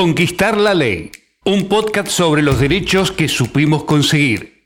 [0.00, 1.10] Conquistar la ley,
[1.44, 4.62] un podcast sobre los derechos que supimos conseguir.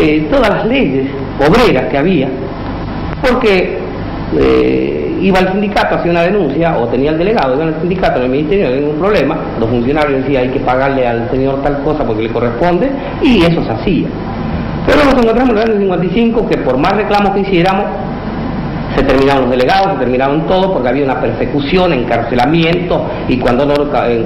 [0.00, 1.06] eh, todas las leyes
[1.40, 2.28] obreras que había.
[3.26, 3.78] Porque
[4.38, 8.24] eh, iba al sindicato, hacía una denuncia, o tenía el delegado, iba al sindicato, en
[8.24, 12.04] el ministerio, había ningún problema, los funcionarios decían hay que pagarle al señor tal cosa
[12.04, 12.90] porque le corresponde,
[13.22, 14.08] y eso se hacía.
[14.86, 17.86] Pero nos encontramos en el año 55 que por más reclamos que hiciéramos,
[19.16, 23.74] terminaron los delegados, se terminaron todo porque había una persecución, encarcelamiento, y cuando no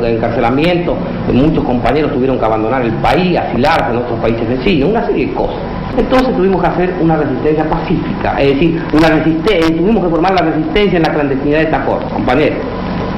[0.06, 0.96] encarcelamiento,
[1.32, 5.32] muchos compañeros tuvieron que abandonar el país, asilarse en otros países vecinos, una serie de
[5.34, 5.58] cosas.
[5.96, 10.42] Entonces tuvimos que hacer una resistencia pacífica, es decir, una resistencia, tuvimos que formar la
[10.42, 12.58] resistencia en la clandestinidad de esta forma, compañeros.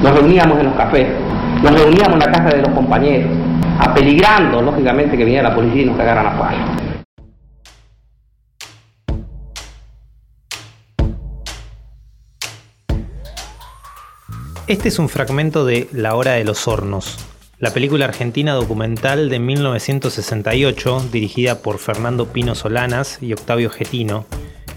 [0.01, 1.07] Nos reuníamos en los cafés,
[1.63, 3.31] nos reuníamos en la casa de los compañeros,
[3.79, 6.82] apeligrando, lógicamente, que viniera la policía y nos cagaran a palo.
[14.65, 17.17] Este es un fragmento de La Hora de los Hornos,
[17.59, 24.25] la película argentina documental de 1968 dirigida por Fernando Pino Solanas y Octavio Getino,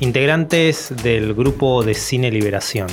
[0.01, 2.89] integrantes del grupo de Cine Liberación.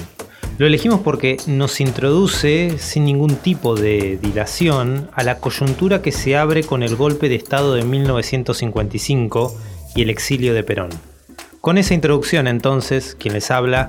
[0.60, 6.38] Lo elegimos porque nos introduce sin ningún tipo de dilación a la coyuntura que se
[6.38, 9.60] abre con el golpe de Estado de 1955
[9.96, 10.92] y el exilio de Perón.
[11.60, 13.88] Con esa introducción entonces, quien les habla,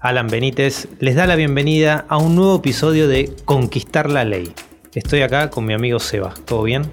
[0.00, 4.50] Alan Benítez, les da la bienvenida a un nuevo episodio de Conquistar la Ley.
[4.94, 6.90] Estoy acá con mi amigo Seba, ¿todo bien?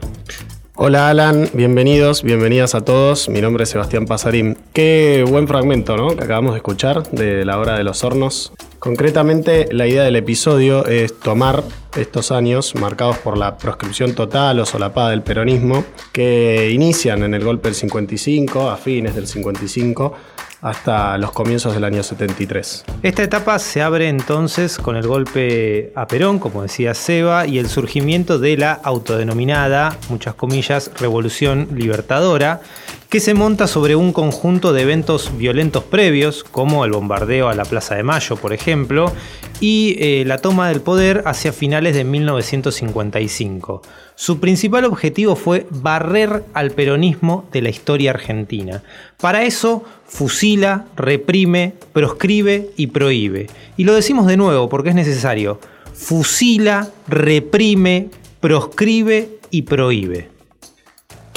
[0.76, 3.30] Hola Alan, bienvenidos, bienvenidas a todos.
[3.30, 4.58] Mi nombre es Sebastián Pasarín.
[4.74, 6.18] Qué buen fragmento, ¿no?
[6.18, 8.52] Que acabamos de escuchar de la hora de los hornos.
[8.78, 11.64] Concretamente, la idea del episodio es tomar
[11.96, 17.44] estos años marcados por la proscripción total o solapada del peronismo, que inician en el
[17.44, 20.14] golpe del 55, a fines del 55,
[20.62, 22.86] hasta los comienzos del año 73.
[23.04, 27.70] Esta etapa se abre entonces con el golpe a Perón, como decía Seba, y el
[27.70, 32.62] surgimiento de la autodenominada, muchas comillas, Revolución Libertadora,
[33.10, 37.64] que se monta sobre un conjunto de eventos violentos previos, como el bombardeo a la
[37.64, 39.14] Plaza de Mayo, por ejemplo,
[39.62, 43.82] y eh, la toma del poder hacia finales de 1955.
[44.16, 48.84] Su principal objetivo fue barrer al peronismo de la historia argentina.
[49.22, 53.48] Para eso fusila, reprime, proscribe y prohíbe.
[53.78, 55.62] Y lo decimos de nuevo porque es necesario.
[55.94, 58.10] Fusila, reprime,
[58.42, 60.37] proscribe y prohíbe.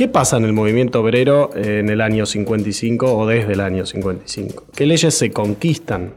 [0.00, 4.64] ¿Qué pasa en el movimiento obrero en el año 55 o desde el año 55?
[4.74, 6.14] ¿Qué leyes se conquistan?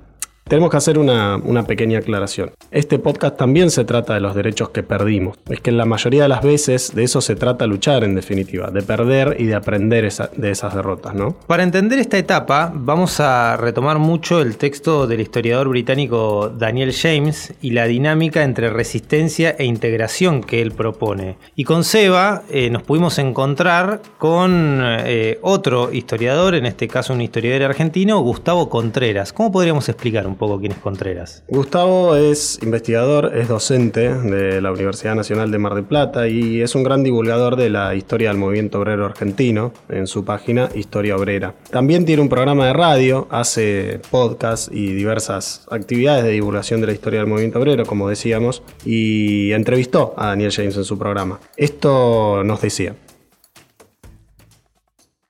[0.48, 2.52] Tenemos que hacer una, pequeña aclaración.
[2.70, 5.38] Este podcast también se trata de los derechos que perdimos.
[5.50, 8.70] Es que en la mayoría de las veces de eso se trata luchar en definitiva,
[8.70, 11.38] de perder y de aprender de esas derrotas, ¿no?
[11.48, 17.54] Para entender esta etapa, vamos a retomar mucho el texto del historiador británico Daniel James
[17.62, 21.38] y la dinámica entre resistencia e integración que él propone.
[21.56, 27.22] Y con Seba eh, nos pudimos encontrar con eh, otro historiador, en este caso un
[27.22, 29.32] historiador argentino, Gustavo Contreras.
[29.32, 31.44] ¿Cómo podríamos explicar un poco quién es Contreras?
[31.48, 36.76] Gustavo es investigador, es docente de la Universidad Nacional de Mar del Plata y es
[36.76, 41.56] un gran divulgador de la historia del movimiento obrero argentino en su página Historia Obrera.
[41.70, 46.94] También tiene un programa de radio, hace podcast y diversas actividades de divulgación de la
[46.94, 51.40] historia del movimiento obrero, como decíamos, y entrevistó a Daniel James en su programa.
[51.58, 52.96] Esto nos decía.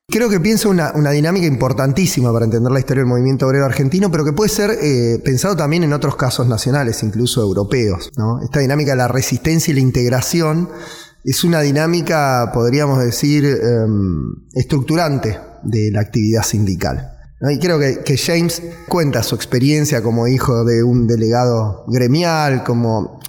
[0.09, 4.25] Creo que piensa una, dinámica importantísima para entender la historia del movimiento obrero argentino, pero
[4.25, 8.11] que puede ser eh, pensado también en otros casos nacionales, incluso europeos.
[8.43, 10.69] Esta dinámica de la resistencia y la integración
[11.23, 17.09] es una dinámica, podríamos decir, em, estructurante de la actividad sindical.
[17.49, 23.19] Y creo que, James cuenta su experiencia como hijo de un delegado gremial, como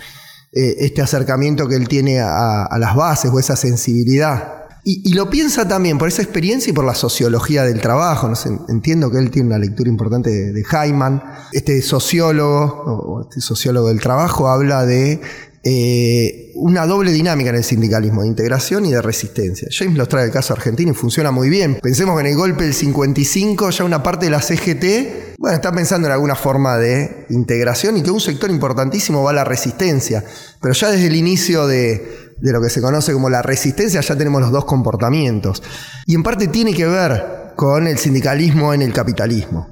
[0.53, 4.64] eh, este acercamiento que él tiene a las bases o esa sensibilidad.
[4.85, 8.31] Y, y lo piensa también por esa experiencia y por la sociología del trabajo.
[8.69, 11.23] Entiendo que él tiene una lectura importante de, de Hyman.
[11.53, 15.21] Este sociólogo, o este sociólogo del trabajo, habla de
[15.67, 19.67] eh, una doble dinámica en el sindicalismo, de integración y de resistencia.
[19.71, 21.79] James los trae el caso argentino y funciona muy bien.
[21.83, 25.73] Pensemos que en el golpe del 55 ya una parte de la CGT bueno, está
[25.73, 30.23] pensando en alguna forma de integración y que un sector importantísimo va a la resistencia.
[30.61, 34.17] Pero ya desde el inicio de, de lo que se conoce como la resistencia ya
[34.17, 35.63] tenemos los dos comportamientos.
[36.05, 39.69] Y en parte tiene que ver con el sindicalismo en el capitalismo.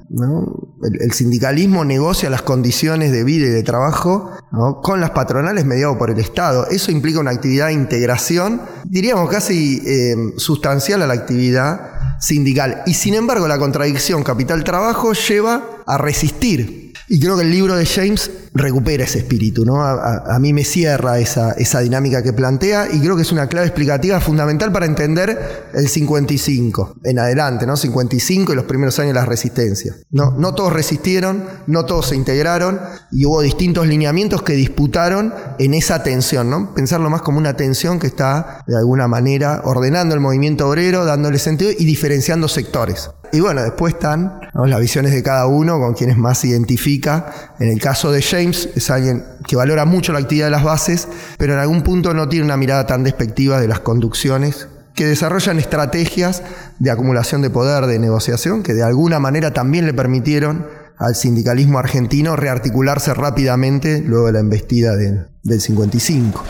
[0.82, 4.30] El, sindicalismo negocia las condiciones de vida y de trabajo
[4.82, 6.66] con las patronales mediado por el Estado.
[6.70, 12.84] Eso implica una actividad de integración, diríamos casi eh, sustancial a la actividad sindical.
[12.86, 16.94] Y sin embargo la contradicción capital-trabajo lleva a resistir.
[17.06, 19.82] Y creo que el libro de James recupera ese espíritu, ¿no?
[19.82, 23.66] A, mí me cierra esa, esa, dinámica que plantea y creo que es una clave
[23.66, 27.76] explicativa fundamental para entender el 55 en adelante, ¿no?
[27.76, 29.94] 55 y los primeros años de la resistencia.
[30.10, 35.74] No, no todos resistieron, no todos se integraron y hubo distintos lineamientos que disputaron en
[35.74, 36.74] esa tensión, ¿no?
[36.74, 41.38] Pensarlo más como una tensión que está de alguna manera ordenando el movimiento obrero, dándole
[41.38, 43.10] sentido y diferenciando sectores.
[43.34, 47.54] Y bueno, después están las visiones de cada uno con quienes más se identifica.
[47.58, 51.08] En el caso de James, es alguien que valora mucho la actividad de las bases,
[51.38, 55.58] pero en algún punto no tiene una mirada tan despectiva de las conducciones que desarrollan
[55.58, 56.42] estrategias
[56.78, 60.66] de acumulación de poder, de negociación, que de alguna manera también le permitieron
[60.98, 66.44] al sindicalismo argentino rearticularse rápidamente luego de la embestida del 55.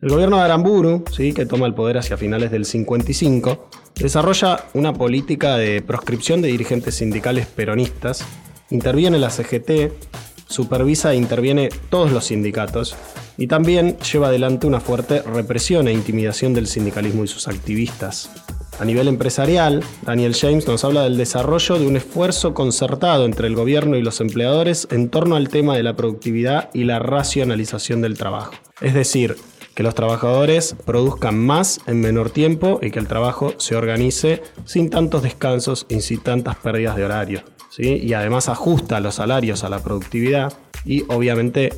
[0.00, 1.32] El gobierno de Aramburu, ¿sí?
[1.32, 6.96] que toma el poder hacia finales del 55, desarrolla una política de proscripción de dirigentes
[6.96, 8.24] sindicales peronistas,
[8.70, 9.92] interviene la CGT,
[10.48, 12.96] supervisa e interviene todos los sindicatos
[13.36, 18.30] y también lleva adelante una fuerte represión e intimidación del sindicalismo y sus activistas.
[18.80, 23.54] A nivel empresarial, Daniel James nos habla del desarrollo de un esfuerzo concertado entre el
[23.54, 28.18] gobierno y los empleadores en torno al tema de la productividad y la racionalización del
[28.18, 28.54] trabajo.
[28.80, 29.36] Es decir,
[29.74, 34.90] que los trabajadores produzcan más en menor tiempo y que el trabajo se organice sin
[34.90, 37.53] tantos descansos y sin tantas pérdidas de horario.
[37.78, 40.52] Y además ajusta los salarios a la productividad
[40.84, 41.72] y obviamente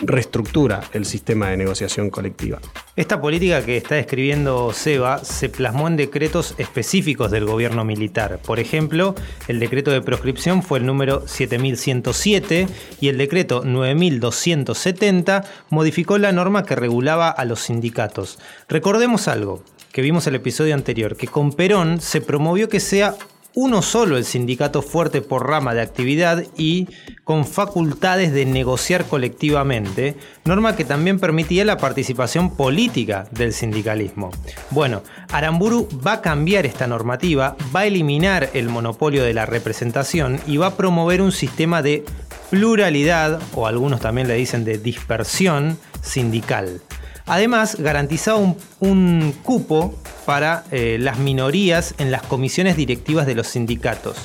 [0.00, 2.60] reestructura el sistema de negociación colectiva.
[2.96, 8.40] Esta política que está describiendo Seba se plasmó en decretos específicos del gobierno militar.
[8.44, 9.14] Por ejemplo,
[9.48, 12.66] el decreto de proscripción fue el número 7107
[13.00, 18.38] y el decreto 9270 modificó la norma que regulaba a los sindicatos.
[18.68, 19.62] Recordemos algo
[19.92, 23.14] que vimos el episodio anterior, que con Perón se promovió que sea
[23.54, 26.88] uno solo el sindicato fuerte por rama de actividad y
[27.24, 34.30] con facultades de negociar colectivamente, norma que también permitía la participación política del sindicalismo.
[34.70, 40.40] Bueno, Aramburu va a cambiar esta normativa, va a eliminar el monopolio de la representación
[40.46, 42.04] y va a promover un sistema de
[42.50, 46.80] pluralidad, o algunos también le dicen de dispersión sindical.
[47.26, 48.38] Además, garantizaba
[48.80, 49.94] un, cupo
[50.26, 54.16] para eh, las minorías en las comisiones directivas de los sindicatos.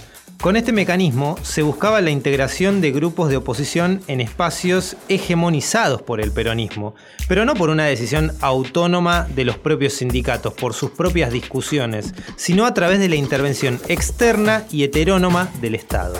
[0.42, 6.22] Con este mecanismo se buscaba la integración de grupos de oposición en espacios hegemonizados por
[6.22, 6.94] el peronismo,
[7.28, 12.68] pero no por una decisión autónoma de los propios sindicatos, por sus propias discusiones, sino
[12.68, 16.16] a través de la intervención externa y heterónoma del Estado.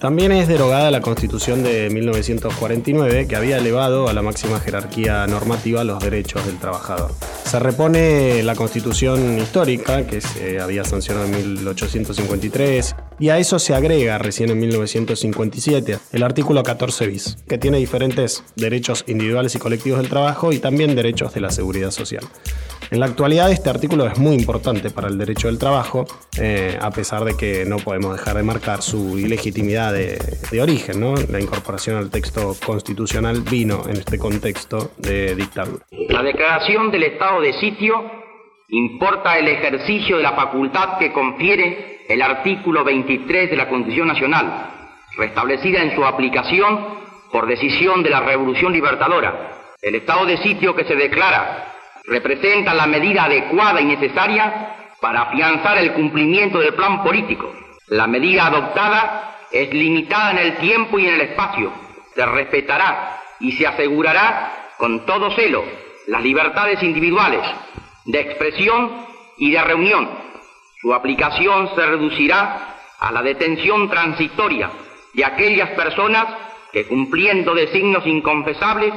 [0.00, 5.84] También es derogada la Constitución de 1949, que había elevado a la máxima jerarquía normativa
[5.84, 7.10] los derechos del trabajador.
[7.44, 13.74] Se repone la Constitución histórica, que se había sancionado en 1853, y a eso se
[13.74, 20.00] agrega recién en 1957 el artículo 14 bis, que tiene diferentes derechos individuales y colectivos
[20.00, 22.24] del trabajo y también derechos de la seguridad social.
[22.90, 26.06] En la actualidad este artículo es muy importante para el derecho del trabajo,
[26.40, 30.18] eh, a pesar de que no podemos dejar de marcar su ilegitimidad de,
[30.60, 30.98] origen.
[30.98, 31.14] ¿no?
[31.30, 35.84] La incorporación al texto constitucional vino en este contexto de dictadura.
[36.08, 38.10] La declaración del estado de sitio
[38.70, 44.66] importa el ejercicio de la facultad que confiere el artículo 23 de la Constitución Nacional,
[45.16, 46.98] restablecida en su aplicación
[47.30, 49.76] por decisión de la Revolución Libertadora.
[49.80, 51.69] El estado de sitio que se declara
[52.10, 57.54] representa la medida adecuada y necesaria para afianzar el cumplimiento del plan político.
[57.86, 61.72] La medida adoptada es limitada en el tiempo y en el espacio.
[62.14, 65.64] Se respetará y se asegurará con todo celo
[66.08, 67.42] las libertades individuales
[68.06, 69.06] de expresión
[69.38, 70.10] y de reunión.
[70.80, 74.68] Su aplicación se reducirá a la detención transitoria
[75.14, 76.26] de aquellas personas
[76.72, 78.92] que cumpliendo designios inconfesables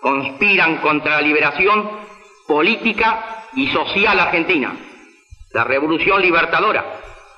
[0.00, 2.08] conspiran contra la liberación
[2.48, 4.74] política y social argentina.
[5.52, 6.84] La revolución libertadora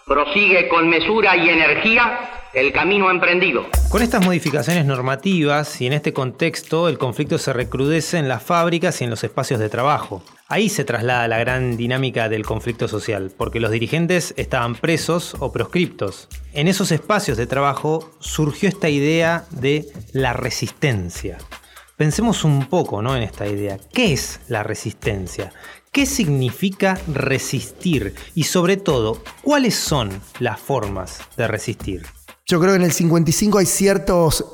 [0.06, 3.66] prosigue con mesura y energía el camino emprendido.
[3.90, 9.00] Con estas modificaciones normativas y en este contexto, el conflicto se recrudece en las fábricas
[9.00, 10.22] y en los espacios de trabajo.
[10.48, 15.52] Ahí se traslada la gran dinámica del conflicto social, porque los dirigentes estaban presos o
[15.52, 16.28] proscriptos.
[16.52, 21.38] En esos espacios de trabajo surgió esta idea de la resistencia.
[22.00, 23.14] Pensemos un poco ¿no?
[23.14, 23.76] en esta idea.
[23.92, 25.52] ¿Qué es la resistencia?
[25.92, 28.14] ¿Qué significa resistir?
[28.34, 32.06] Y sobre todo, ¿cuáles son las formas de resistir?
[32.46, 34.46] Yo creo que en el 55 hay ciertos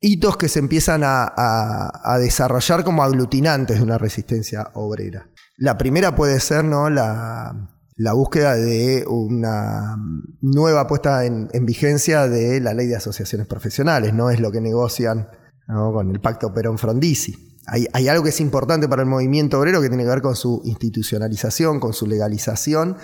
[0.00, 5.28] hitos que se empiezan a, desarrollar como aglutinantes de una resistencia obrera.
[5.56, 6.88] La primera puede ser ¿no?
[6.88, 7.68] la,
[8.14, 9.96] búsqueda de una
[10.40, 15.26] nueva puesta en, vigencia de la ley de asociaciones profesionales, no es lo que negocian
[15.66, 17.50] con el pacto Perón-Frondizi.
[17.66, 20.62] Hay, algo que es importante para el movimiento obrero que tiene que ver con su
[20.64, 22.96] institucionalización, con su legalización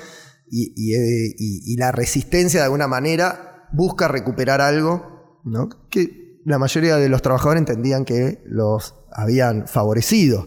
[0.51, 5.69] y la resistencia de alguna manera busca recuperar algo ¿no?
[5.91, 10.47] que la mayoría de los trabajadores entendían que los habían favorecido.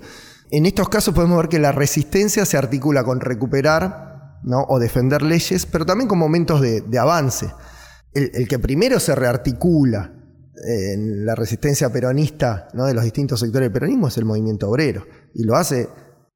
[0.50, 4.66] En estos casos podemos ver que la resistencia se articula con recuperar ¿no?
[4.68, 7.52] o defender leyes, pero también con momentos de, avance.
[8.14, 10.14] El, que primero se rearticula
[10.68, 15.06] en la resistencia peronista de los distintos sectores del peronismo es el movimiento obrero.
[15.34, 15.90] Y lo hace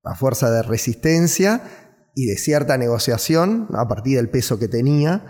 [0.03, 1.61] a fuerza de resistencia
[2.13, 5.25] y de cierta negociación a partir del peso que tenía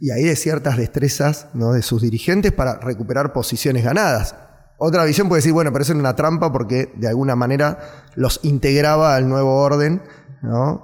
[0.00, 1.72] y ahí de ciertas destrezas ¿no?
[1.72, 4.34] de sus dirigentes para recuperar posiciones ganadas.
[4.78, 7.78] Otra visión puede decir, bueno, pero eso una trampa porque de alguna manera
[8.14, 10.02] los integraba al nuevo orden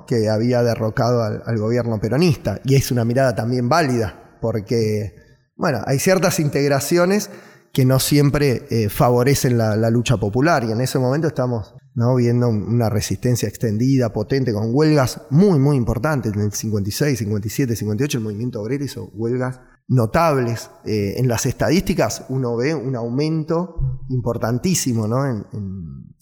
[0.06, 2.60] que había derrocado al, gobierno peronista.
[2.64, 5.14] Y es una mirada también válida, porque,
[5.56, 7.30] bueno, hay ciertas integraciones
[7.72, 10.64] que no siempre eh, favorecen la, lucha popular.
[10.64, 11.74] Y en ese momento estamos
[12.16, 16.32] viendo una resistencia extendida, potente, con huelgas muy, muy importantes.
[16.34, 19.60] En el 56, 57, 58 el movimiento obrero hizo huelgas
[19.92, 20.70] notables.
[20.84, 25.26] Eh, en las estadísticas uno ve un aumento importantísimo ¿no?
[25.26, 25.44] en,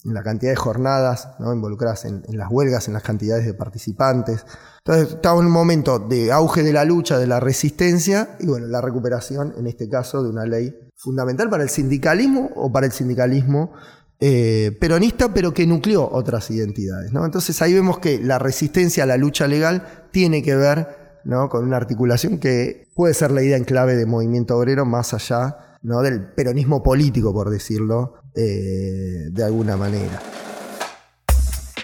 [0.03, 1.53] la cantidad de jornadas ¿no?
[1.53, 4.45] involucradas en, las huelgas, en las cantidades de participantes.
[4.79, 8.67] Entonces estamos en un momento de auge de la lucha, de la resistencia y bueno,
[8.67, 12.91] la recuperación, en este caso, de una ley fundamental para el sindicalismo o para el
[12.91, 13.73] sindicalismo
[14.19, 17.13] eh, peronista, pero que nucleó otras identidades.
[17.13, 17.25] ¿no?
[17.25, 21.49] Entonces ahí vemos que la resistencia a la lucha legal tiene que ver ¿no?
[21.49, 26.01] con una articulación que puede ser leída en clave de movimiento obrero más allá ¿no?
[26.01, 30.19] del peronismo político, por decirlo eh, de alguna manera.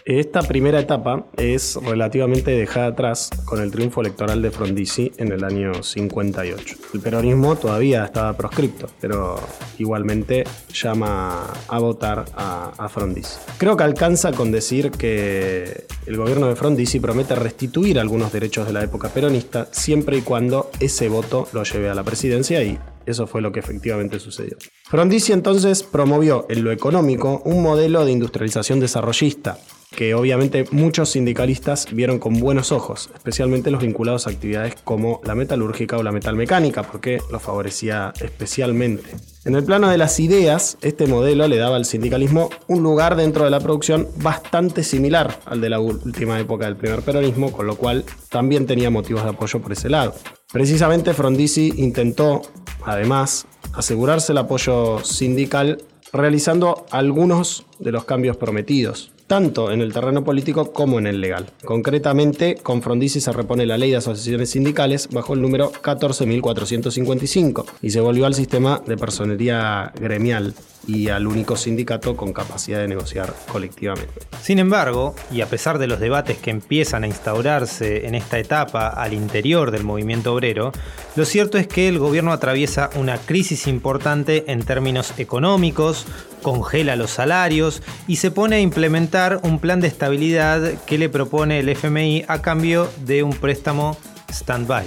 [0.07, 5.43] Esta primera etapa es relativamente dejada atrás con el triunfo electoral de Frondizi en el
[5.43, 6.77] año 58.
[6.93, 9.37] El peronismo todavía estaba proscripto, pero
[9.77, 13.37] igualmente llama a votar a, Frondizi.
[13.57, 18.71] Creo que alcanza con decir que el gobierno de Frondizi promete restituir algunos derechos de
[18.71, 23.27] la época peronista siempre y cuando ese voto lo lleve a la presidencia y eso
[23.27, 24.55] fue lo que efectivamente sucedió.
[24.85, 29.57] Frondizi entonces promovió en lo económico un modelo de industrialización desarrollista
[29.95, 35.33] que obviamente muchos sindicalistas vieron con buenos ojos, especialmente los vinculados a actividades como la
[35.33, 39.09] metalúrgica o la metalmecánica, porque lo favorecía especialmente.
[39.45, 43.45] En el plano de las ideas, este modelo le daba al sindicalismo un lugar dentro
[43.45, 47.77] de la producción bastante similar al de la última época del primer peronismo, con lo
[47.77, 50.13] cual también tenía motivos de apoyo por ese lado.
[50.51, 52.41] Precisamente Frondizi intentó,
[52.83, 60.23] además, asegurarse el apoyo sindical realizando algunos de los cambios prometidos tanto en el terreno
[60.23, 61.45] político como en el legal.
[61.63, 67.91] Concretamente, con Frondizi se repone la ley de asociaciones sindicales bajo el número 14.455 y
[67.91, 70.53] se volvió al sistema de personería gremial
[70.87, 74.13] y al único sindicato con capacidad de negociar colectivamente.
[74.41, 78.87] Sin embargo, y a pesar de los debates que empiezan a instaurarse en esta etapa
[78.87, 80.71] al interior del movimiento obrero,
[81.15, 86.05] lo cierto es que el gobierno atraviesa una crisis importante en términos económicos,
[86.47, 91.59] congela los salarios y se pone a implementar un plan de estabilidad que le propone
[91.59, 93.97] el FMI a cambio de un préstamo
[94.31, 94.85] stand-by.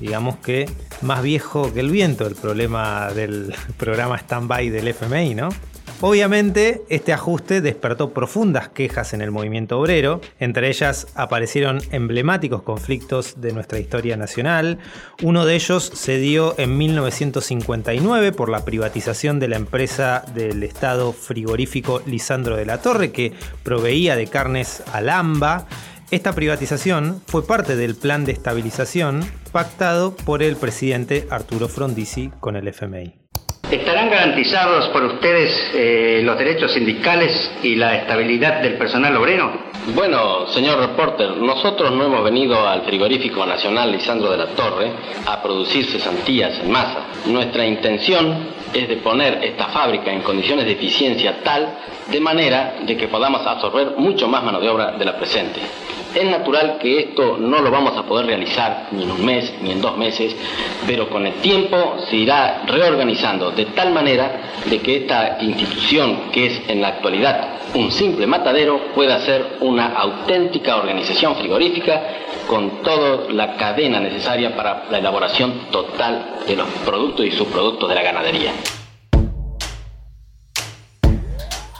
[0.00, 0.68] Digamos que
[1.00, 5.48] más viejo que el viento el problema del programa stand-by del FMI, ¿no?
[6.04, 13.40] Obviamente, este ajuste despertó profundas quejas en el movimiento obrero, entre ellas aparecieron emblemáticos conflictos
[13.40, 14.80] de nuestra historia nacional.
[15.22, 21.12] Uno de ellos se dio en 1959 por la privatización de la empresa del Estado
[21.12, 23.32] frigorífico Lisandro de la Torre, que
[23.62, 25.68] proveía de carnes al AMBA.
[26.10, 32.56] Esta privatización fue parte del plan de estabilización pactado por el presidente Arturo Frondizi con
[32.56, 33.22] el FMI.
[33.72, 39.50] ¿Estarán garantizados por ustedes eh, los derechos sindicales y la estabilidad del personal obrero?
[39.94, 44.92] Bueno, señor reporter, nosotros no hemos venido al frigorífico nacional Lisandro de la Torre
[45.24, 47.06] a producir cesantías en masa.
[47.24, 51.74] Nuestra intención es de poner esta fábrica en condiciones de eficiencia tal
[52.10, 55.60] de manera de que podamos absorber mucho más mano de obra de la presente.
[56.14, 59.72] Es natural que esto no lo vamos a poder realizar ni en un mes ni
[59.72, 60.36] en dos meses,
[60.86, 66.46] pero con el tiempo se irá reorganizando de tal manera de que esta institución, que
[66.46, 72.02] es en la actualidad un simple matadero, pueda ser una auténtica organización frigorífica
[72.46, 77.94] con toda la cadena necesaria para la elaboración total de los productos y subproductos de
[77.94, 78.52] la ganadería.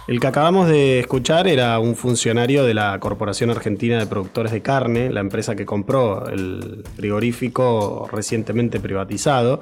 [0.08, 4.60] El que acabamos de escuchar era un funcionario de la Corporación Argentina de Productores de
[4.60, 9.60] Carne, la empresa que compró el frigorífico recientemente privatizado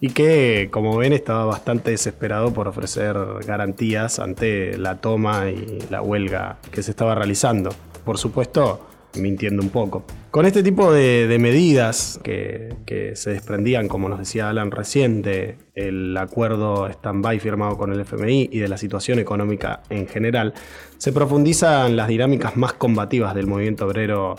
[0.00, 6.00] y que, como ven, estaba bastante desesperado por ofrecer garantías ante la toma y la
[6.00, 7.70] huelga que se estaba realizando.
[8.02, 10.04] Por supuesto, mintiendo un poco.
[10.30, 16.88] Con este tipo de, medidas que, se desprendían, como nos decía Alan recién, del acuerdo
[16.88, 20.54] stand-by firmado con el FMI y de la situación económica en general,
[20.98, 24.36] se profundizan las dinámicas más combativas del movimiento obrero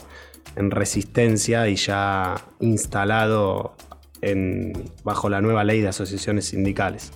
[0.56, 3.76] en resistencia y ya instalado
[5.04, 7.12] bajo la nueva ley de asociaciones sindicales.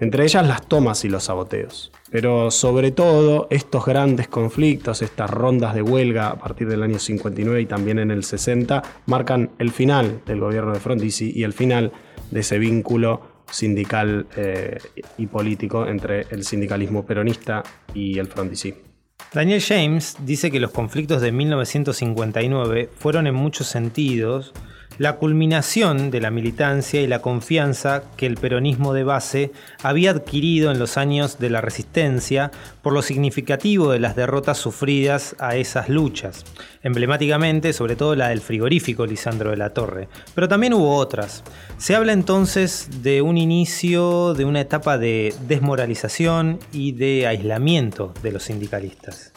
[0.00, 1.92] Entre ellas las tomas y los saboteos.
[2.12, 7.62] Pero sobre todo estos grandes conflictos, estas rondas de huelga a partir del año 59
[7.62, 11.90] y también en el 60, marcan el final del gobierno de Frondizi y el final
[12.30, 14.78] de ese vínculo sindical eh,
[15.16, 17.62] y político entre el sindicalismo peronista
[17.94, 18.74] y el Frondizi.
[19.32, 24.52] Daniel James dice que los conflictos de 1959 fueron en muchos sentidos
[24.98, 30.70] la culminación de la militancia y la confianza que el peronismo de base había adquirido
[30.70, 32.50] en los años de la resistencia
[32.82, 36.44] por lo significativo de las derrotas sufridas a esas luchas,
[36.82, 41.44] emblemáticamente sobre todo la del frigorífico Lisandro de la Torre, pero también hubo otras.
[41.78, 48.32] Se habla entonces de un inicio de una etapa de desmoralización y de aislamiento de
[48.32, 49.32] los sindicalistas.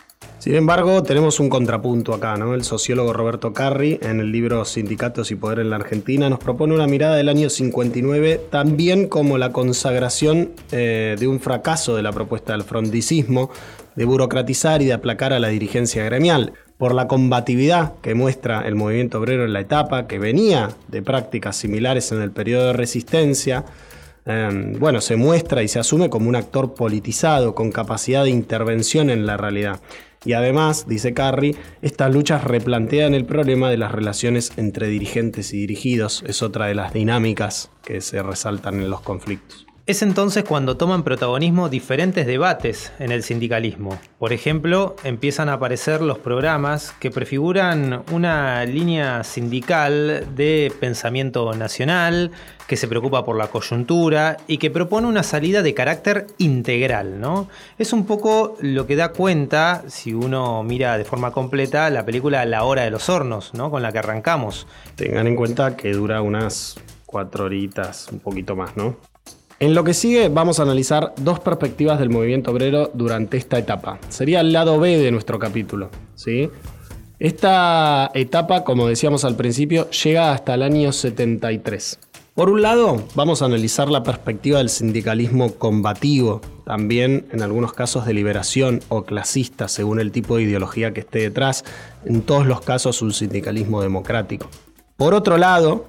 [0.45, 2.53] Sin embargo, tenemos un contrapunto acá, ¿no?
[2.53, 6.75] El sociólogo Roberto Carri, en el libro Sindicatos y Poder en la Argentina, nos propone
[6.75, 12.11] una mirada del año 59 también como la consagración eh, de un fracaso de la
[12.11, 13.49] propuesta del frondicismo
[13.95, 18.75] de burocratizar y de aplacar a la dirigencia gremial, por la combatividad que muestra el
[18.75, 23.65] movimiento obrero en la etapa, que venía de prácticas similares en el periodo de resistencia,
[24.27, 29.09] em, bueno, se muestra y se asume como un actor politizado, con capacidad de intervención
[29.09, 29.79] en la realidad.
[30.25, 35.59] Y además, dice Carri, estas luchas replantean el problema de las relaciones entre dirigentes y
[35.59, 36.23] dirigidos.
[36.27, 39.64] Es otra de las dinámicas que se resaltan en los conflictos.
[39.87, 43.99] Es entonces cuando toman protagonismo diferentes debates en el sindicalismo.
[44.17, 52.31] Por ejemplo, empiezan a aparecer los programas que prefiguran una línea sindical de pensamiento nacional,
[52.67, 57.21] que se preocupa por la coyuntura y que propone una salida de carácter integral.
[57.21, 57.47] ¿no?
[57.77, 62.43] Es un poco lo que da cuenta, si uno mira de forma completa, la película
[62.45, 63.69] La Hora de los Hornos, ¿no?
[63.69, 64.65] con la que arrancamos.
[64.95, 68.97] Tengan en cuenta que dura unas cuatro horitas, un poquito más, ¿no?
[69.65, 73.97] En lo que sigue vamos a analizar dos perspectivas del movimiento obrero durante esta etapa.
[74.09, 75.89] Sería el lado B de nuestro capítulo.
[76.13, 76.51] ¿sí?
[77.17, 81.97] Esta etapa, como decíamos al principio, llega hasta el año 73.
[82.35, 88.05] Por un lado, vamos a analizar la perspectiva del sindicalismo combativo, también en algunos casos
[88.05, 91.65] de liberación o clasista, según el tipo de ideología que esté detrás,
[92.05, 94.47] en todos los casos un sindicalismo democrático.
[94.95, 95.87] Por otro lado,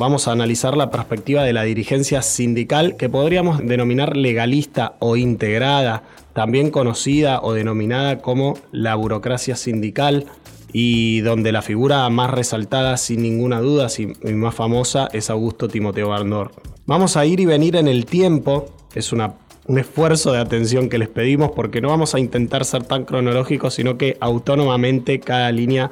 [0.00, 6.04] vamos a analizar la perspectiva de la dirigencia sindical que podríamos denominar legalista o integrada,
[6.32, 10.24] también conocida o denominada como la burocracia sindical
[10.72, 16.08] y donde la figura más resaltada sin ninguna duda y más famosa es Augusto Timoteo
[16.08, 16.52] Barnor.
[16.86, 19.34] Vamos a ir y venir en el tiempo, es una,
[19.66, 23.74] un esfuerzo de atención que les pedimos porque no vamos a intentar ser tan cronológicos,
[23.74, 25.90] sino que autónomamente cada línea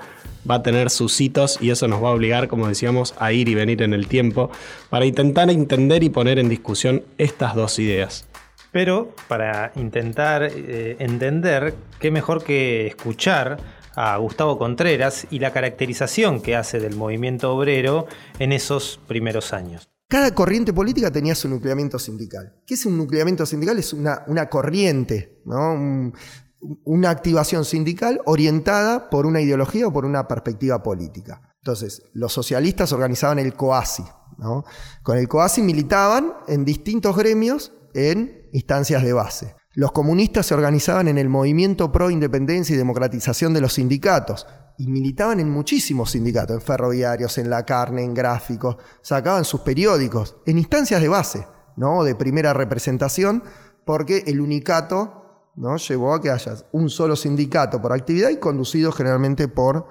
[0.48, 3.48] va a tener sus hitos y eso nos va a obligar, como decíamos, a ir
[3.48, 4.50] y venir en el tiempo
[4.90, 8.26] para intentar entender y poner en discusión estas dos ideas.
[8.72, 13.58] Pero para intentar eh, entender, qué mejor que escuchar
[13.94, 18.06] a Gustavo Contreras y la caracterización que hace del movimiento obrero
[18.38, 19.88] en esos primeros años.
[20.08, 22.54] Cada corriente política tenía su nucleamiento sindical.
[22.66, 23.78] ¿Qué es un nucleamiento sindical?
[23.78, 26.12] Es una, una corriente, ¿no?
[26.60, 31.54] Una activación sindical orientada por una ideología o por una perspectiva política.
[31.62, 34.04] Entonces, los socialistas organizaban el COASI.
[35.02, 39.54] Con el COASI militaban en distintos gremios en instancias de base.
[39.74, 44.86] Los comunistas se organizaban en el movimiento pro independencia y democratización de los sindicatos y
[44.88, 50.58] militaban en muchísimos sindicatos, en ferroviarios, en la carne, en gráficos, sacaban sus periódicos, en
[50.58, 52.04] instancias de base, ¿no?
[52.04, 53.42] de primera representación,
[53.84, 55.17] porque el unicato
[55.58, 55.76] ¿no?
[55.76, 59.86] llevó a que haya un solo sindicato por actividad y conducido generalmente por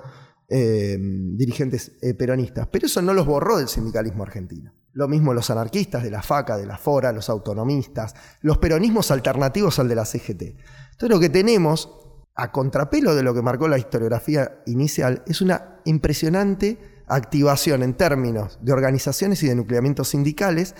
[0.49, 2.67] eh, dirigentes eh, peronistas.
[2.71, 4.73] Pero eso no los borró del sindicalismo argentino.
[4.93, 9.77] Lo mismo los anarquistas de la FACA, de la FORA, los autonomistas, los peronismos alternativos
[9.79, 10.41] al de la CGT.
[10.41, 11.91] Entonces lo que tenemos,
[12.33, 18.57] a contrapelo de lo que marcó la historiografía inicial, es una impresionante activación en términos
[18.61, 20.75] de organizaciones y de nucleamientos sindicales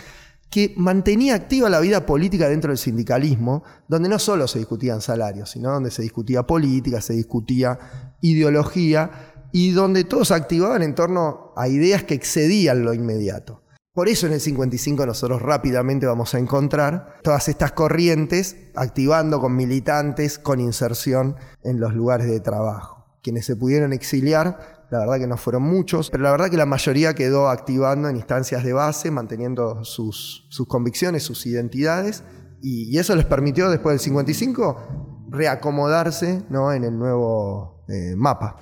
[0.50, 5.52] que mantenía activa la vida política dentro del sindicalismo, donde no solo se discutían salarios,
[5.52, 7.78] sino donde se discutía política, se discutía
[8.22, 13.64] ideología y donde todos activaban en torno a ideas que excedían lo inmediato.
[13.98, 19.56] Por eso en el 55 nosotros rápidamente vamos a encontrar todas estas corrientes activando con
[19.56, 23.08] militantes, con inserción en los lugares de trabajo.
[23.24, 26.66] Quienes se pudieron exiliar, la verdad que no fueron muchos, pero la verdad que la
[26.66, 32.24] mayoría quedó activando en instancias de base, manteniendo sus, convicciones, sus identidades,
[32.62, 36.72] y, eso les permitió después del 55 reacomodarse ¿no?
[36.72, 38.56] en el nuevo eh, mapa.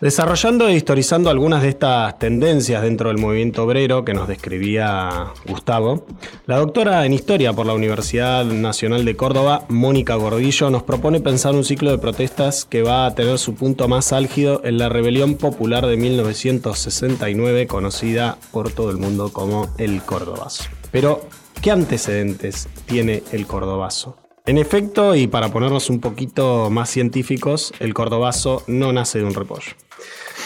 [0.00, 6.04] Desarrollando e historizando algunas de estas tendencias dentro del movimiento obrero que nos describía Gustavo,
[6.46, 11.54] la doctora en Historia por la Universidad Nacional de Córdoba, Mónica Gordillo, nos propone pensar
[11.54, 15.36] un ciclo de protestas que va a tener su punto más álgido en la rebelión
[15.36, 20.64] popular de 1969, conocida por todo el mundo como el Cordobazo.
[20.90, 21.22] Pero,
[21.62, 24.16] ¿qué antecedentes tiene el Cordobazo?
[24.46, 29.32] En efecto, y para ponernos un poquito más científicos, el cordobazo no nace de un
[29.32, 29.72] repollo.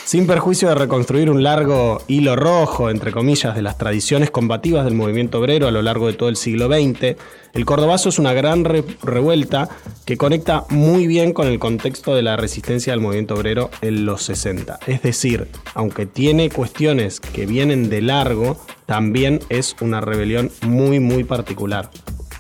[0.09, 4.95] Sin perjuicio de reconstruir un largo hilo rojo, entre comillas, de las tradiciones combativas del
[4.95, 7.19] movimiento obrero a lo largo de todo el siglo XX,
[7.53, 9.69] el cordobazo es una gran revuelta
[10.07, 14.23] que conecta muy bien con el contexto de la resistencia del movimiento obrero en los
[14.23, 14.79] 60.
[14.87, 21.25] Es decir, aunque tiene cuestiones que vienen de largo, también es una rebelión muy muy
[21.25, 21.91] particular.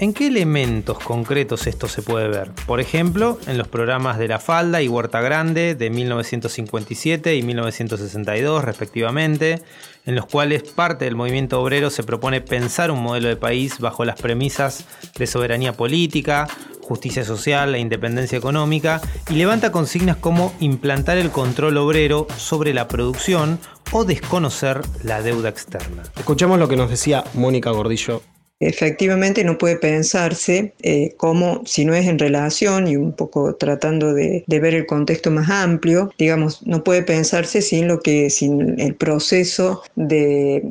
[0.01, 2.53] ¿En qué elementos concretos esto se puede ver?
[2.67, 8.65] Por ejemplo, en los programas de La Falda y Huerta Grande de 1957 y 1962
[8.65, 9.61] respectivamente,
[10.07, 14.05] en los cuales parte del movimiento obrero se propone pensar un modelo de país bajo
[14.05, 14.85] las premisas
[15.19, 16.47] de soberanía política,
[16.81, 22.87] justicia social e independencia económica, y levanta consignas como implantar el control obrero sobre la
[22.87, 23.59] producción
[23.91, 26.05] o desconocer la deuda externa.
[26.17, 28.23] Escuchemos lo que nos decía Mónica Gordillo
[28.61, 34.15] Efectivamente no puede pensarse eh, como si no es en relación y un poco tratando
[34.15, 38.97] de, ver el contexto más amplio, digamos, no puede pensarse sin lo que, sin el
[38.97, 40.63] proceso de,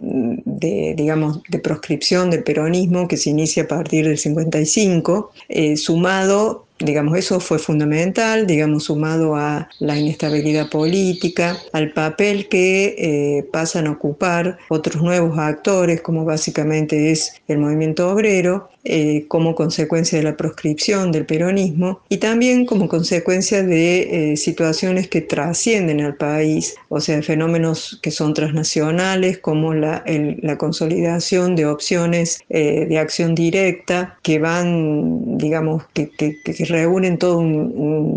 [0.60, 7.18] digamos, de proscripción del peronismo que se inicia a partir del 55, eh, sumado Digamos,
[7.18, 13.92] eso fue fundamental, digamos, sumado a la inestabilidad política, al papel que eh, pasan a
[13.92, 20.38] ocupar otros nuevos actores, como básicamente es el movimiento obrero, eh, como consecuencia de la
[20.38, 27.02] proscripción del peronismo y también como consecuencia de eh, situaciones que trascienden al país, o
[27.02, 30.06] sea, fenómenos que son transnacionales como la,
[30.42, 36.38] la consolidación de opciones eh, de acción directa que van, digamos, que, que,
[36.70, 37.44] reúnen todos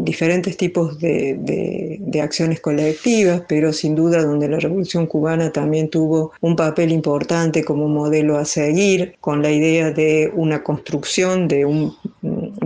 [0.04, 5.88] diferentes tipos de, de, de acciones colectivas, pero sin duda donde la Revolución cubana también
[5.88, 11.64] tuvo un papel importante como modelo a seguir, con la idea de una construcción de,
[11.64, 11.96] un,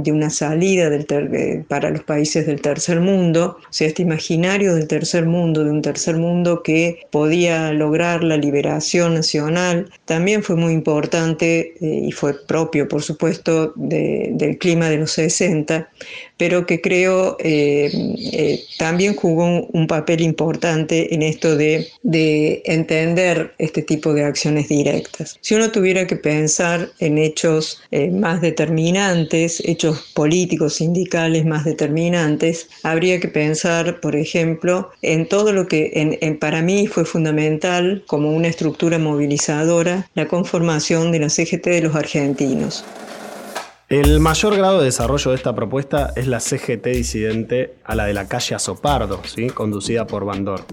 [0.04, 4.86] de una salida del para los países del tercer mundo, o sea, este imaginario del
[4.86, 10.72] tercer mundo, de un tercer mundo que podía lograr la liberación nacional, también fue muy
[10.72, 15.88] importante eh, y fue propio, por supuesto, del clima de los 60,
[16.36, 17.90] pero que creo eh,
[18.32, 24.68] eh, también jugó un, papel importante en esto de, de entender este tipo de acciones
[24.68, 25.38] directas.
[25.40, 32.68] Si uno tuviera que pensar en hechos eh, más determinantes, hechos políticos, sindicales más determinantes,
[32.83, 38.48] habría que pensar, por ejemplo, en todo lo que para mí fue fundamental como una
[38.48, 42.85] estructura movilizadora, la conformación de la CGT de los argentinos.
[43.88, 48.14] El mayor grado de desarrollo de esta propuesta es la CGT disidente a la de
[48.14, 49.48] la calle Azopardo, ¿sí?
[49.48, 50.64] conducida por Bandor.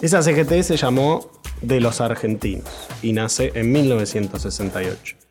[0.00, 5.23] Esa CGT se llamó De los Argentinos y nace en 1968.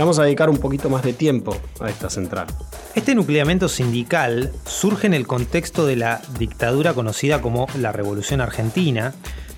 [0.00, 2.46] Vamos a dedicar un poquito más de tiempo a esta central.
[2.94, 9.14] Este nucleamiento sindical surge en el contexto de la dictadura conocida como la Revolución Argentina,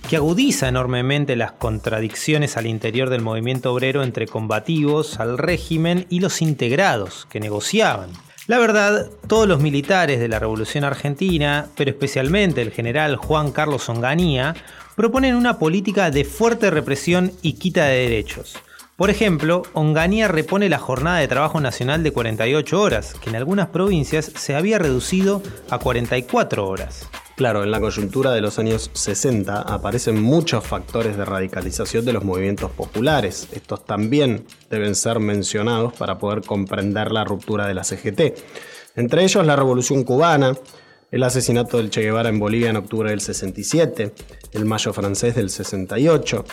[0.09, 6.21] que agudiza enormemente las contradicciones al interior del movimiento obrero entre combativos al régimen y
[6.21, 8.11] los integrados, que negociaban.
[8.49, 13.89] La verdad, todos los militares de la Revolución Argentina, pero especialmente el general Juan Carlos
[13.89, 14.57] Onganía,
[14.97, 18.57] proponen una política de fuerte represión y quita de derechos.
[19.03, 23.67] Por ejemplo, Onganía repone la jornada de trabajo nacional de 48 horas, que en algunas
[23.67, 27.09] provincias se había reducido a 44 horas.
[27.35, 32.23] Claro, en la coyuntura de los años 60 aparecen muchos factores de radicalización de los
[32.23, 33.49] movimientos populares.
[33.51, 38.39] Estos también deben ser mencionados para poder comprender la ruptura de la CGT.
[38.95, 40.57] Entre ellos la Revolución Cubana,
[41.11, 44.15] el asesinato del Che Guevara en Bolivia en octubre del 67,
[44.53, 46.45] el Mayo francés del 68,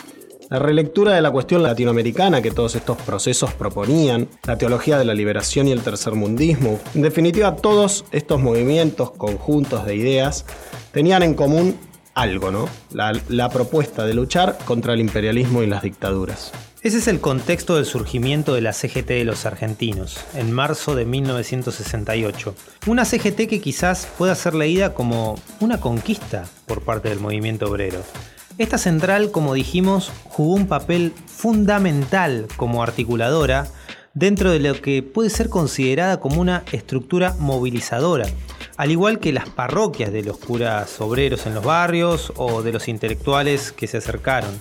[0.50, 5.14] la relectura de la cuestión latinoamericana que todos estos procesos proponían, la teología de la
[5.14, 10.46] liberación y el tercermundismo, en definitiva todos estos movimientos conjuntos de ideas
[10.92, 11.78] tenían en común
[12.16, 12.68] algo, ¿no?
[12.92, 16.52] La, la propuesta de luchar contra el imperialismo y las dictaduras.
[16.82, 21.06] Ese es el contexto del surgimiento de la CGT de los argentinos, en marzo de
[21.06, 22.56] 1968.
[22.88, 28.02] Una CGT que quizás pueda ser leída como una conquista por parte del movimiento obrero.
[28.60, 33.68] Esta central, como dijimos, jugó un papel fundamental como articuladora
[34.14, 38.28] dentro de lo que puede ser considerada como una estructura movilizadora,
[38.76, 42.90] al igual que las parroquias de los curas obreros en los barrios o de los
[42.90, 44.52] intelectuales que se acercaron.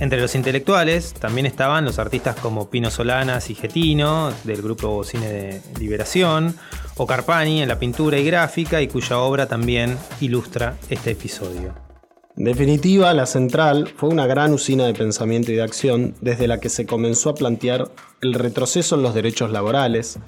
[0.00, 5.28] Entre los intelectuales también estaban los artistas como Pino Solanas y Getino, del grupo Cine
[5.28, 6.56] de Liberación,
[6.96, 11.91] o Carpani en la pintura y gráfica, y cuya obra también ilustra este episodio.
[12.36, 16.60] En definitiva, la central fue una gran usina de pensamiento y de acción desde la
[16.60, 17.90] que se comenzó a plantear
[18.22, 20.18] el retroceso en los derechos laborales,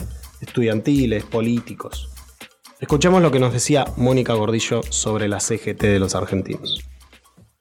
[0.43, 2.11] estudiantiles, políticos.
[2.81, 6.85] Escuchemos lo que nos decía Mónica Gordillo sobre la CGT de los argentinos.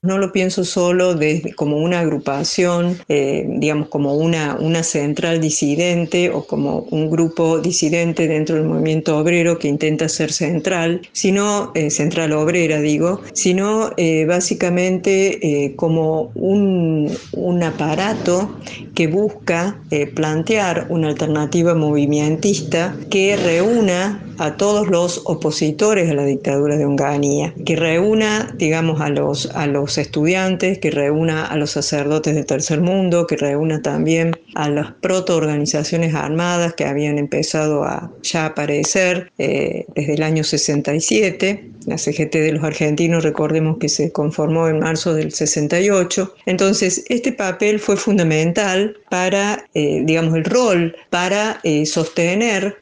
[0.03, 1.17] No lo pienso solo
[1.55, 8.27] como una agrupación, eh, digamos, como una, una central disidente o como un grupo disidente
[8.27, 14.25] dentro del movimiento obrero que intenta ser central, sino, eh, central obrera digo, sino eh,
[14.25, 18.57] básicamente como un, un, aparato
[18.95, 19.79] que busca
[20.15, 27.53] plantear una alternativa movimentista que reúna a todos los opositores a la dictadura de Onganía,
[27.65, 32.81] que reúna, digamos, a los, a los estudiantes, que reúna a los sacerdotes del tercer
[32.81, 39.85] mundo, que reúna también a las protoorganizaciones armadas que habían empezado a ya aparecer eh,
[39.95, 41.69] desde el año 67.
[41.85, 46.35] La CGT de los argentinos, recordemos que se conformó en marzo del 68.
[46.45, 52.77] Entonces, este papel fue fundamental para, eh, digamos, el rol para eh, sostener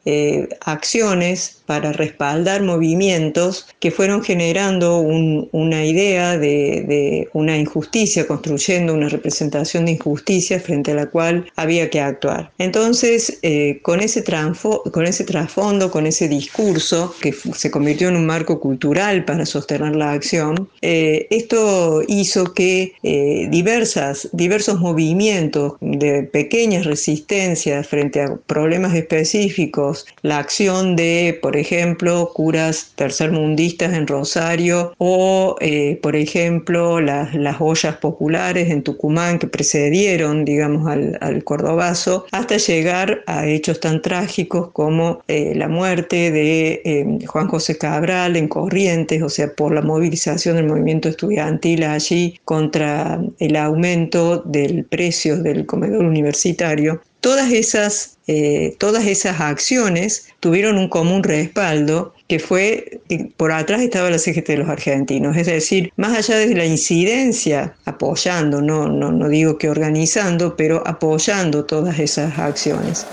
[0.66, 9.86] acciones para respaldar movimientos que fueron generando una idea de, una injusticia, construyendo una representación
[9.86, 12.52] de injusticia frente a la cual había que actuar.
[12.58, 14.24] Entonces, eh, con, ese
[14.91, 19.95] con ese trasfondo, con ese discurso, que se convirtió en un marco cultural para sostener
[19.95, 28.36] la acción, eh, esto hizo que eh, diversas, diversos movimientos de pequeñas resistencias frente a
[28.47, 37.02] problemas específicos, la acción de, por ejemplo, curas tercermundistas en Rosario o, eh, por ejemplo,
[37.02, 43.46] las, las ollas populares en Tucumán que precedieron, digamos, al, al cordobazo, hasta llegar a
[43.46, 49.28] hechos tan trágicos como eh, la muerte de eh, Juan José Cabral en Corrientes, o
[49.28, 56.06] sea, por la movilización del movimiento estudiantil allí contra el aumento del precio del comedor
[56.06, 57.02] universitario.
[57.20, 63.02] Todas esas, eh, todas esas acciones tuvieron un común respaldo que fue,
[63.36, 67.76] por atrás estaba la CGT de los argentinos, es decir, más allá de la incidencia,
[67.84, 73.06] apoyando, no, no, no digo que organizando, pero apoyando todas esas acciones.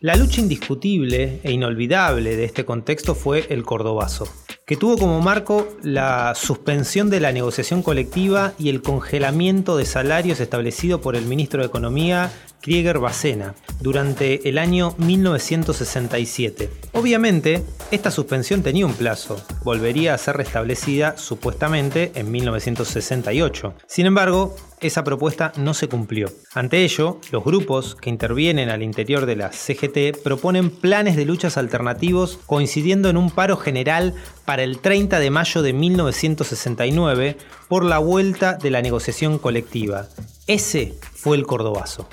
[0.00, 4.26] La lucha indiscutible e inolvidable de este contexto fue el Cordobazo,
[4.66, 10.40] que tuvo como marco la suspensión de la negociación colectiva y el congelamiento de salarios
[10.40, 16.68] establecido por el ministro de Economía Krieger Bacena durante el año 1967.
[16.94, 23.74] Obviamente, esta suspensión tenía un plazo, volvería a ser restablecida supuestamente en 1968.
[23.86, 26.28] Sin embargo, esa propuesta no se cumplió.
[26.54, 31.56] Ante ello, los grupos que intervienen al interior de la CGT proponen planes de luchas
[31.56, 34.14] alternativos coincidiendo en un paro general
[34.46, 37.36] para el 30 de mayo de 1969
[37.68, 40.08] por la vuelta de la negociación colectiva.
[40.46, 42.08] Ese fue el Cordobazo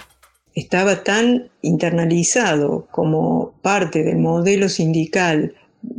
[0.55, 5.55] estaba tan internalizado como parte del modelo sindical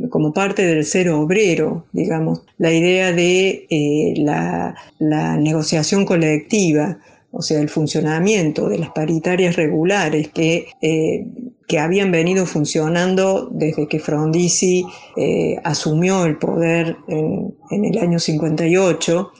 [0.09, 4.75] como parte del ser obrero, digamos, la idea de eh, la,
[5.37, 6.97] negociación colectiva,
[7.35, 11.27] o sea, el funcionamiento de las paritarias regulares que, eh,
[11.67, 14.85] que habían venido funcionando desde que Frondizi
[15.63, 19.31] asumió el poder en, en el año 58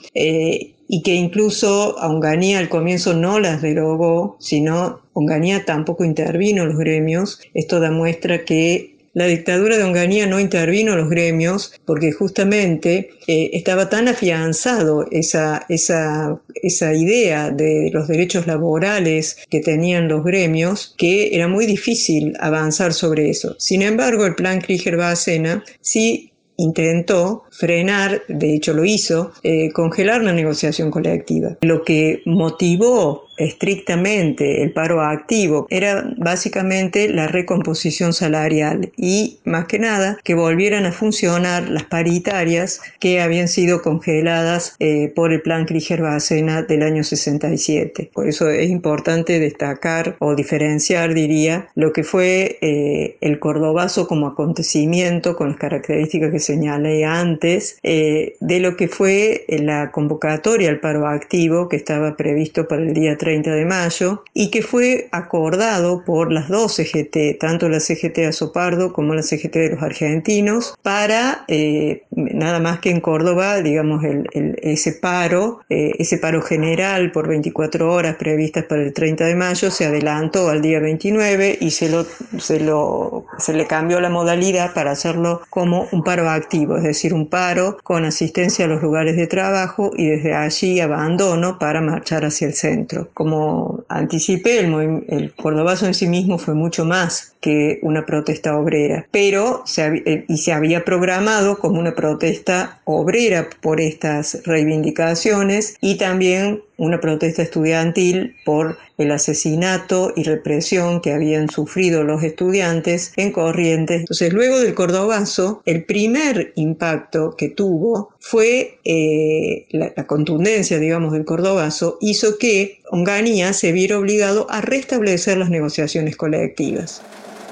[0.88, 6.78] y que incluso Onganía al comienzo no las derogó, sino Onganía tampoco intervino en los
[6.78, 7.40] gremios.
[7.54, 13.48] Esto demuestra que la dictadura de Onganía no intervino en los gremios porque justamente eh,
[13.54, 20.94] estaba tan afianzado esa, esa, esa idea de los derechos laborales que tenían los gremios
[20.98, 23.56] que era muy difícil avanzar sobre eso.
[23.58, 30.34] Sin embargo, el plan Krieger-Bacena sí intentó frenar, de hecho lo hizo, eh, congelar la
[30.34, 31.56] negociación colectiva.
[31.62, 39.78] Lo que motivó estrictamente el paro activo era básicamente la recomposición salarial y más que
[39.78, 45.66] nada que volvieran a funcionar las paritarias que habían sido congeladas eh, por el plan
[45.66, 48.10] Krieger-Bacena del año 67.
[48.12, 54.28] Por eso es importante destacar o diferenciar, diría, lo que fue eh, el cordobazo como
[54.28, 60.80] acontecimiento con las características que señalé antes eh, de lo que fue la convocatoria al
[60.80, 66.04] paro activo que estaba previsto para el día 30 de mayo y que fue acordado
[66.04, 71.44] por las dos CGT, tanto la CGT Azopardo como la CGT de los argentinos, para
[71.48, 77.92] eh, nada más que en Córdoba, digamos, ese paro, eh, ese paro general por 24
[77.92, 82.06] horas previstas para el 30 de mayo se adelantó al día 29 y se, lo,
[82.38, 87.12] se, lo, se le cambió la modalidad para hacerlo como un paro activo, es decir,
[87.12, 92.24] un paro con asistencia a los lugares de trabajo y desde allí abandono para marchar
[92.24, 93.08] hacia el centro.
[93.16, 99.06] Como anticipé, el, el cordobazo en sí mismo fue mucho más que una protesta obrera,
[99.10, 105.96] pero se, eh, y se había programado como una protesta obrera por estas reivindicaciones y
[105.96, 113.32] también una protesta estudiantil por el asesinato y represión que habían sufrido los estudiantes en
[113.32, 114.00] Corrientes.
[114.00, 121.12] Entonces, luego del Cordobazo, el primer impacto que tuvo fue eh, la, la, contundencia, digamos,
[121.12, 127.02] del Cordobazo, hizo que Onganía se viera obligado a restablecer las negociaciones colectivas.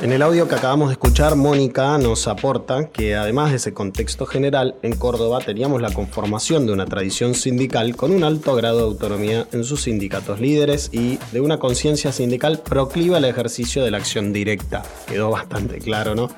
[0.00, 4.26] En el audio que acabamos de escuchar, Mónica nos aporta que además de ese contexto
[4.26, 8.85] general, en Córdoba teníamos la conformación de una tradición sindical con un alto grado de
[8.85, 13.98] autonomía en sus sindicatos líderes y de una conciencia sindical procliva al ejercicio de la
[13.98, 14.83] acción directa.
[15.07, 16.28] Quedó bastante claro, ¿no?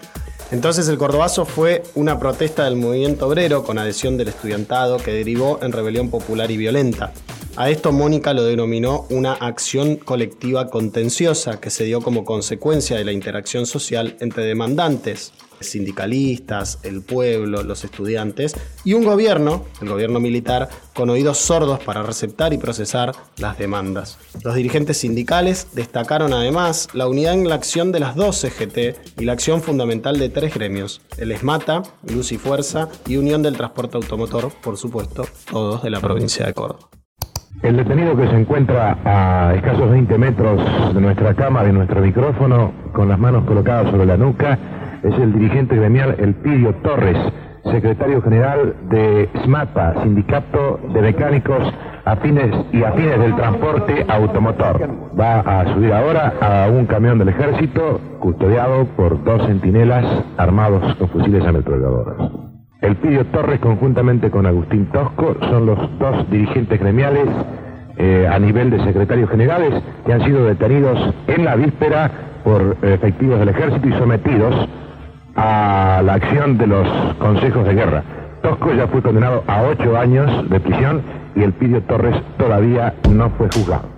[0.53, 5.59] Entonces el Cordobazo fue una protesta del movimiento obrero con adhesión del estudiantado que derivó
[5.63, 7.13] en rebelión popular y violenta.
[7.57, 13.05] A esto Mónica lo denominó una acción colectiva contenciosa que se dio como consecuencia de
[13.05, 20.21] la interacción social entre demandantes, sindicalistas, el pueblo, los estudiantes y un gobierno, el gobierno
[20.21, 24.19] militar, con oídos sordos para receptar y procesar las demandas.
[24.42, 29.25] Los dirigentes sindicales destacaron además la unidad en la acción de las dos CGT y
[29.25, 33.97] la acción fundamental de tres gremios, el ESMATA, Luz y Fuerza y Unión del Transporte
[33.97, 36.88] Automotor, por supuesto, todos de la provincia de Córdoba.
[37.62, 42.73] El detenido que se encuentra a escasos 20 metros de nuestra cama, de nuestro micrófono,
[42.92, 44.59] con las manos colocadas sobre la nuca,
[45.07, 47.16] es el dirigente gremial Elpidio Torres,
[47.71, 51.73] secretario general de SMAPA, Sindicato de Mecánicos
[52.05, 54.88] afines y afines del transporte automotor.
[55.19, 60.05] Va a subir ahora a un camión del ejército custodiado por dos centinelas
[60.37, 62.31] armados con fusiles ametralladoras.
[62.81, 67.27] Elpidio Torres, conjuntamente con Agustín Tosco, son los dos dirigentes gremiales
[67.97, 72.11] eh, a nivel de secretarios generales que han sido detenidos en la víspera
[72.45, 74.69] por efectivos del ejército y sometidos
[75.37, 78.03] a la acción de los consejos de guerra.
[78.42, 81.03] Tosco ya fue condenado a ocho años de prisión
[81.35, 83.96] y Elpidio Torres todavía no fue juzgado.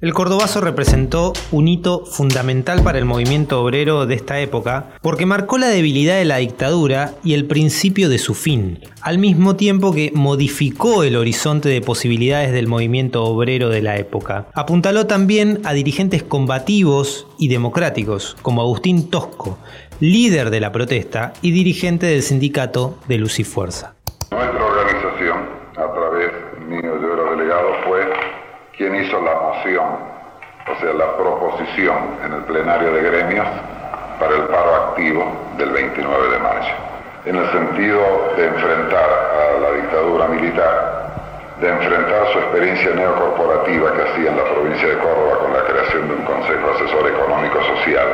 [0.00, 5.58] El cordobazo representó un hito fundamental para el movimiento obrero de esta época porque marcó
[5.58, 10.12] la debilidad de la dictadura y el principio de su fin, al mismo tiempo que
[10.14, 14.46] modificó el horizonte de posibilidades del movimiento obrero de la época.
[14.54, 19.58] Apuntaló también a dirigentes combativos y democráticos como Agustín Tosco,
[19.98, 23.96] líder de la protesta y dirigente del sindicato de Luz y Fuerza.
[24.30, 25.38] Nuestra organización,
[25.72, 26.30] a través
[26.68, 28.38] mío y de los delegados, fue
[28.78, 29.32] quien hizo la
[29.76, 33.46] o sea, la proposición en el plenario de gremios
[34.18, 35.24] para el paro activo
[35.58, 36.74] del 29 de mayo,
[37.26, 38.00] en el sentido
[38.36, 41.08] de enfrentar a la dictadura militar,
[41.60, 46.08] de enfrentar su experiencia neocorporativa que hacía en la provincia de Córdoba con la creación
[46.08, 48.08] de un Consejo Asesor Económico Social,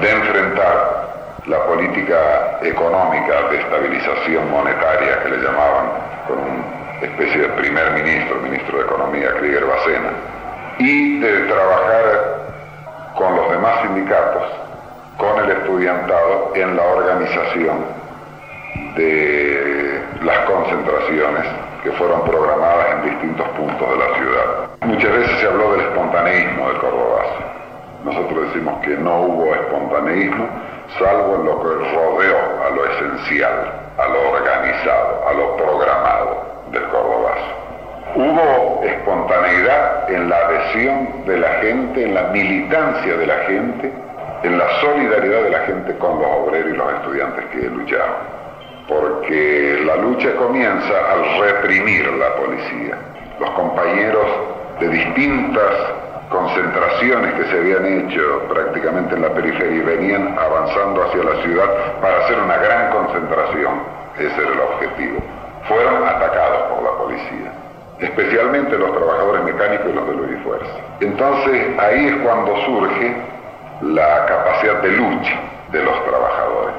[0.00, 1.10] de enfrentar
[1.46, 5.86] la política económica de estabilización monetaria que le llamaban
[6.26, 10.10] con una especie de primer ministro, ministro de Economía, Krieger Bacena,
[10.78, 12.40] y de trabajar
[13.16, 14.42] con los demás sindicatos,
[15.16, 17.84] con el estudiantado en la organización
[18.96, 21.46] de las concentraciones
[21.82, 24.70] que fueron programadas en distintos puntos de la ciudad.
[24.82, 27.38] Muchas veces se habló del espontaneísmo del Cordobazo.
[28.04, 30.48] Nosotros decimos que no hubo espontaneísmo,
[30.98, 36.82] salvo en lo que rodeó a lo esencial, a lo organizado, a lo programado del
[36.84, 37.60] Cordobazo.
[38.14, 43.92] Hubo espontaneidad en la adhesión de la gente, en la militancia de la gente,
[44.42, 48.40] en la solidaridad de la gente con los obreros y los estudiantes que luchaban.
[48.88, 52.96] Porque la lucha comienza al reprimir la policía.
[53.38, 54.26] Los compañeros
[54.80, 55.72] de distintas
[56.30, 62.00] concentraciones que se habían hecho prácticamente en la periferia y venían avanzando hacia la ciudad
[62.00, 63.82] para hacer una gran concentración.
[64.18, 65.20] Ese era el objetivo.
[65.70, 67.52] Fueron atacados por la policía,
[68.00, 70.72] especialmente los trabajadores mecánicos y los de Luis Fuerza.
[70.98, 73.14] Entonces ahí es cuando surge
[73.82, 75.38] la capacidad de lucha
[75.70, 76.74] de los trabajadores.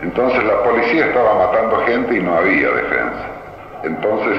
[0.00, 3.26] Entonces la policía estaba matando gente y no había defensa.
[3.82, 4.38] Entonces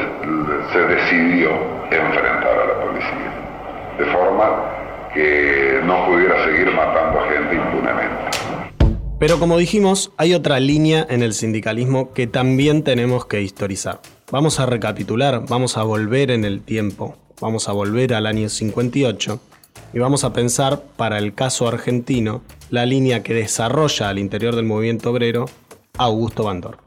[0.71, 1.49] se decidió
[1.91, 3.31] enfrentar a la policía
[3.97, 4.45] de forma
[5.13, 8.46] que no pudiera seguir matando gente impunemente.
[9.19, 13.99] Pero como dijimos, hay otra línea en el sindicalismo que también tenemos que historizar.
[14.31, 19.39] Vamos a recapitular, vamos a volver en el tiempo, vamos a volver al año 58
[19.93, 24.65] y vamos a pensar para el caso argentino la línea que desarrolla al interior del
[24.65, 25.45] movimiento obrero
[25.97, 26.77] Augusto Bandor.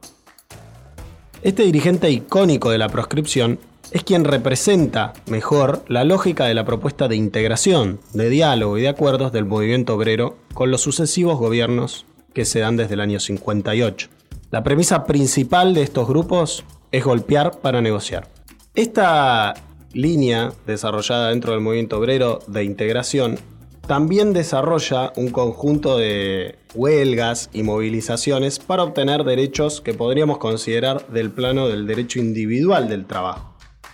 [1.43, 3.59] Este dirigente icónico de la proscripción
[3.91, 8.89] es quien representa mejor la lógica de la propuesta de integración, de diálogo y de
[8.89, 14.09] acuerdos del movimiento obrero con los sucesivos gobiernos que se dan desde el año 58.
[14.51, 18.29] La premisa principal de estos grupos es golpear para negociar.
[18.75, 19.55] Esta
[19.93, 23.39] línea desarrollada dentro del movimiento obrero de integración
[23.87, 31.31] también desarrolla un conjunto de huelgas y movilizaciones para obtener derechos que podríamos considerar del
[31.31, 33.50] plano del derecho individual del trabajo.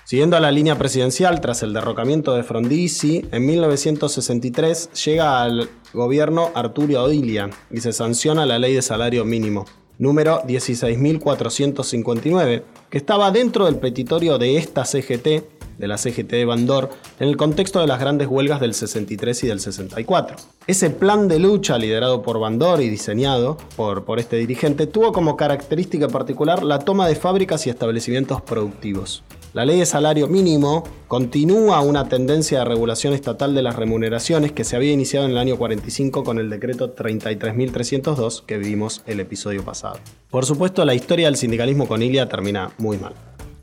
[0.07, 6.53] Siguiendo a la línea presidencial, tras el derrocamiento de Frondizi, en 1963 llega al gobierno
[6.55, 9.67] Arturo Odilia y se sanciona la ley de salario mínimo,
[9.99, 15.27] número 16.459, que estaba dentro del petitorio de esta CGT,
[15.77, 19.49] de la CGT de Bandor, en el contexto de las grandes huelgas del 63 y
[19.49, 20.37] del 64.
[20.69, 25.37] Ese plan de lucha liderado por Bandor y diseñado por, por este dirigente tuvo como
[25.37, 29.25] característica particular la toma de fábricas y establecimientos productivos.
[29.57, 34.65] La ley de salario mínimo continúa una tendencia de regulación estatal de las remuneraciones que
[34.65, 39.65] se había iniciado en el año 45 con el decreto 33.302 que vimos el episodio
[39.65, 39.99] pasado.
[40.29, 43.15] Por supuesto, la historia del sindicalismo con Ilia termina muy mal.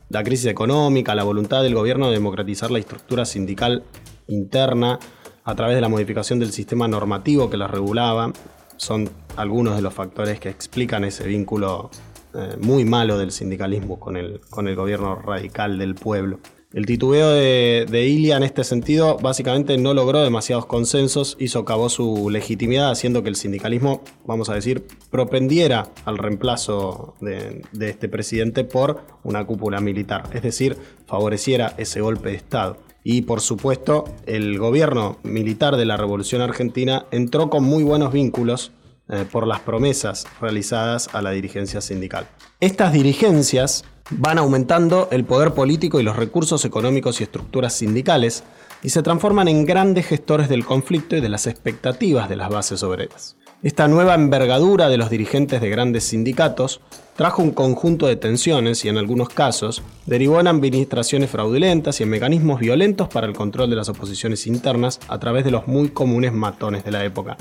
[0.08, 3.84] La crisis económica, la voluntad del gobierno de democratizar la estructura sindical
[4.26, 4.98] interna
[5.44, 8.32] a través de la modificación del sistema normativo que la regulaba,
[8.78, 11.88] son algunos de los factores que explican ese vínculo
[12.34, 16.40] eh, muy malo del sindicalismo con el, con el gobierno radical del pueblo.
[16.72, 21.88] El titubeo de, de, Ilia en este sentido básicamente no logró demasiados consensos y socavó
[21.88, 28.08] su legitimidad, haciendo que el sindicalismo, vamos a decir, propendiera al reemplazo de, de este
[28.08, 30.76] presidente por una cúpula militar, es decir,
[31.06, 32.78] favoreciera ese golpe de Estado.
[33.04, 38.72] Y por supuesto, el gobierno militar de la Revolución Argentina entró con muy buenos vínculos
[39.08, 42.26] eh, por las promesas realizadas a la dirigencia sindical.
[42.60, 48.44] Estas dirigencias van aumentando el poder político y los recursos económicos y estructuras sindicales
[48.82, 52.82] y se transforman en grandes gestores del conflicto y de las expectativas de las bases
[52.82, 53.36] obreras.
[53.62, 56.82] Esta nueva envergadura de los dirigentes de grandes sindicatos
[57.16, 62.10] trajo un conjunto de tensiones y en algunos casos derivó en administraciones fraudulentas y en
[62.10, 66.34] mecanismos violentos para el control de las oposiciones internas a través de los muy comunes
[66.34, 67.38] matones de la época,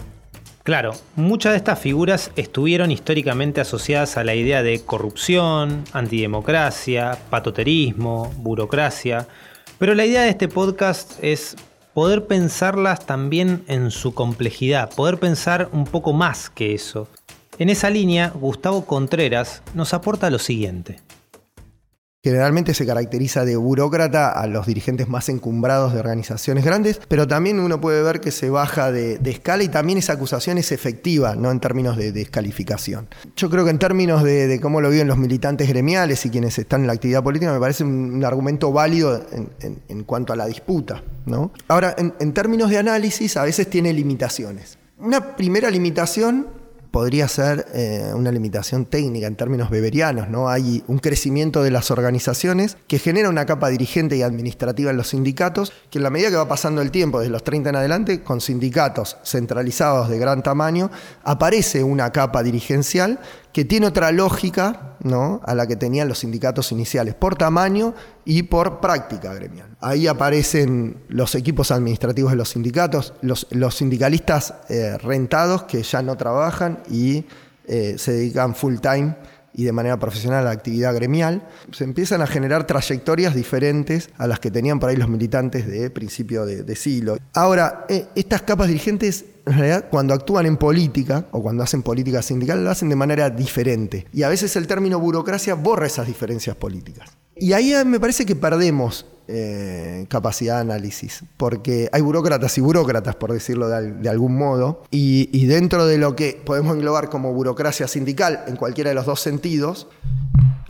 [0.64, 8.34] Claro, muchas de estas figuras estuvieron históricamente asociadas a la idea de corrupción, antidemocracia, patoterismo,
[8.38, 9.28] burocracia,
[9.78, 11.58] pero la idea de este podcast es
[11.94, 17.10] poder pensarlas también en su complejidad, poder pensar un poco más que eso.
[17.60, 21.02] En esa línea, Gustavo Contreras nos aporta lo siguiente.
[22.24, 27.60] Generalmente se caracteriza de burócrata a los dirigentes más encumbrados de organizaciones grandes, pero también
[27.60, 31.52] uno puede ver que se baja de, escala y también esa acusación es efectiva, no
[31.52, 33.10] en términos de descalificación.
[33.36, 36.82] Yo creo que en términos de, cómo lo viven los militantes gremiales y quienes están
[36.82, 39.22] en la actividad política, me parece un, argumento válido
[39.90, 41.04] en, cuanto a la disputa.
[41.26, 41.52] ¿no?
[41.68, 44.78] Ahora, en términos de análisis, a veces tiene limitaciones.
[44.98, 46.63] Una primera limitación
[46.94, 50.48] podría ser eh, una limitación técnica en términos beberianos, ¿no?
[50.48, 55.08] Hay un crecimiento de las organizaciones que genera una capa dirigente y administrativa en los
[55.08, 58.22] sindicatos, que en la medida que va pasando el tiempo, desde los 30 en adelante,
[58.22, 60.92] con sindicatos centralizados de gran tamaño,
[61.24, 63.20] aparece una capa dirigencial
[63.54, 65.40] que tiene otra lógica ¿no?
[65.46, 67.94] a la que tenían los sindicatos iniciales, por tamaño
[68.26, 69.78] y por práctica gremial.
[69.80, 73.46] Ahí aparecen los equipos administrativos de los sindicatos, los,
[73.76, 77.26] sindicalistas eh, rentados que ya no trabajan y
[77.66, 79.16] eh, se dedican full time
[79.54, 84.40] y de manera profesional la actividad gremial, se empiezan a generar trayectorias diferentes a las
[84.40, 87.18] que tenían por ahí los militantes de principio de, siglo.
[87.34, 92.22] Ahora, eh, estas capas dirigentes, en realidad, cuando actúan en política o cuando hacen política
[92.22, 94.08] sindical, lo hacen de manera diferente.
[94.12, 97.10] Y a veces el término burocracia borra esas diferencias políticas.
[97.36, 103.16] Y ahí me parece que perdemos eh, capacidad de análisis, porque hay burócratas y burócratas,
[103.16, 108.44] por decirlo de, algún modo, y, dentro de lo que podemos englobar como burocracia sindical
[108.48, 109.88] en cualquiera de los dos sentidos,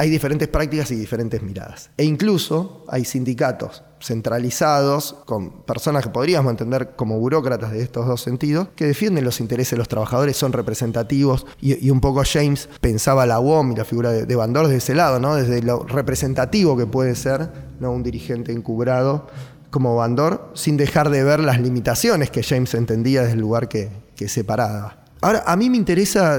[0.04, 1.90] hay diferentes prácticas y diferentes miradas.
[1.96, 8.20] E incluso hay sindicatos centralizados, con personas que podríamos entender como burócratas de estos dos
[8.20, 13.26] sentidos, que defienden los intereses de los trabajadores, son representativos, y, un poco James pensaba
[13.26, 15.36] la UOM y la figura de, de Bandor desde ese lado, ¿no?
[15.36, 17.50] desde lo representativo que puede ser
[17.80, 17.94] ¿no?
[17.94, 19.28] un dirigente encubrado
[19.72, 23.90] como Bandor, sin dejar de ver las limitaciones que James entendía desde el lugar que,
[24.18, 25.03] que separaba.
[25.24, 26.38] Ahora, a mí me interesa,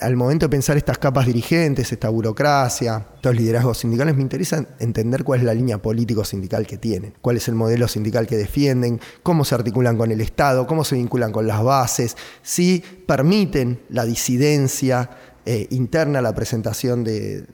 [0.00, 5.22] al momento de pensar estas capas dirigentes, esta burocracia, estos liderazgos sindicales, me interesa entender
[5.22, 9.44] cuál es la línea político-sindical que tienen, cuál es el modelo sindical que defienden, cómo
[9.44, 15.10] se articulan con el Estado, cómo se vinculan con las bases, si permiten la disidencia,
[15.46, 17.44] eh, interna la presentación de,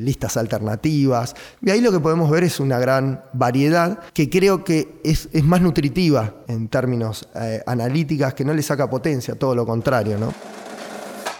[0.00, 1.34] listas alternativas.
[1.62, 5.60] Y ahí lo que podemos ver es una gran variedad que creo que es, más
[5.60, 10.18] nutritiva en términos eh, analíticas, que no le saca potencia, todo lo contrario.
[10.18, 10.32] ¿no?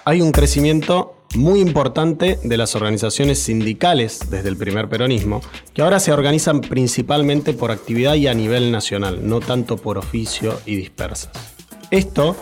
[0.05, 5.43] Hay un crecimiento muy importante de las organizaciones sindicales desde el primer peronismo,
[5.75, 10.59] que ahora se organizan principalmente por actividad y a nivel nacional, no tanto por oficio
[10.65, 11.31] y dispersas.
[11.91, 12.37] Esto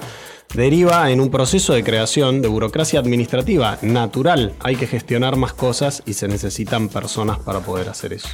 [0.55, 4.55] deriva en un proceso de creación de burocracia administrativa natural.
[4.61, 8.29] Hay que gestionar más cosas y se necesitan personas para poder hacer eso.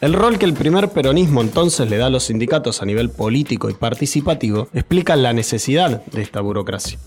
[0.00, 3.70] El rol que el primer peronismo entonces le da a los sindicatos a nivel político
[3.70, 6.98] y participativo explica la necesidad de esta burocracia.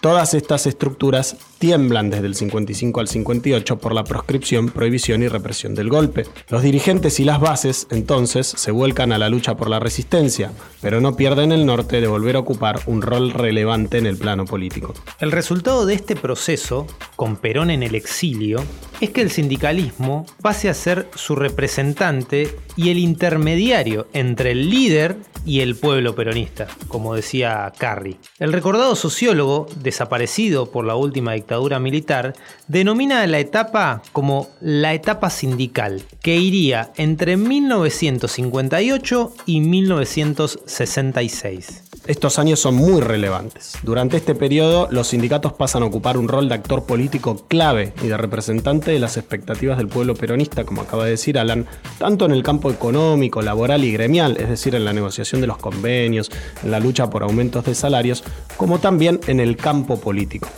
[0.00, 5.74] Todas estas estructuras tiemblan desde el 55 al 58 por la proscripción, prohibición y represión
[5.74, 6.24] del golpe.
[6.48, 11.02] Los dirigentes y las bases entonces se vuelcan a la lucha por la resistencia, pero
[11.02, 14.94] no pierden el norte de volver a ocupar un rol relevante en el plano político.
[15.18, 18.64] El resultado de este proceso, con Perón en el exilio,
[19.02, 25.18] es que el sindicalismo pase a ser su representante y el intermediario entre el líder
[25.44, 28.16] y el pueblo peronista, como decía Carri.
[28.38, 32.34] El recordado sociólogo, desaparecido por la última dictadura militar,
[32.68, 41.89] denomina la etapa como la etapa sindical, que iría entre 1958 y 1966.
[42.06, 43.74] Estos años son muy relevantes.
[43.82, 48.08] Durante este periodo, los sindicatos pasan a ocupar un rol de actor político clave y
[48.08, 51.66] de representante de las expectativas del pueblo peronista, como acaba de decir Alan,
[51.98, 55.58] tanto en el campo económico, laboral y gremial, es decir, en la negociación de los
[55.58, 56.30] convenios,
[56.64, 58.24] en la lucha por aumentos de salarios,
[58.56, 60.48] como también en el campo político.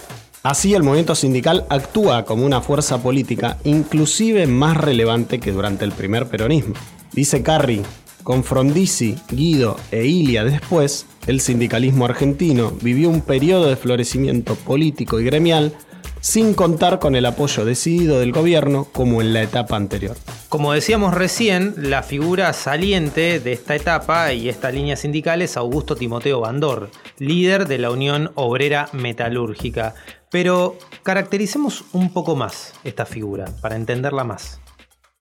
[0.44, 5.92] Así el movimiento sindical actúa como una fuerza política inclusive más relevante que durante el
[5.92, 6.74] primer peronismo.
[7.12, 7.82] Dice Carri,
[8.22, 15.20] con Frondizi, Guido e Ilia después, el sindicalismo argentino vivió un periodo de florecimiento político
[15.20, 15.72] y gremial
[16.20, 20.16] sin contar con el apoyo decidido del gobierno como en la etapa anterior.
[20.48, 25.96] Como decíamos recién, la figura saliente de esta etapa y esta línea sindical es Augusto
[25.96, 29.94] Timoteo Bandor, líder de la Unión Obrera Metalúrgica.
[30.30, 34.60] Pero caractericemos un poco más esta figura, para entenderla más.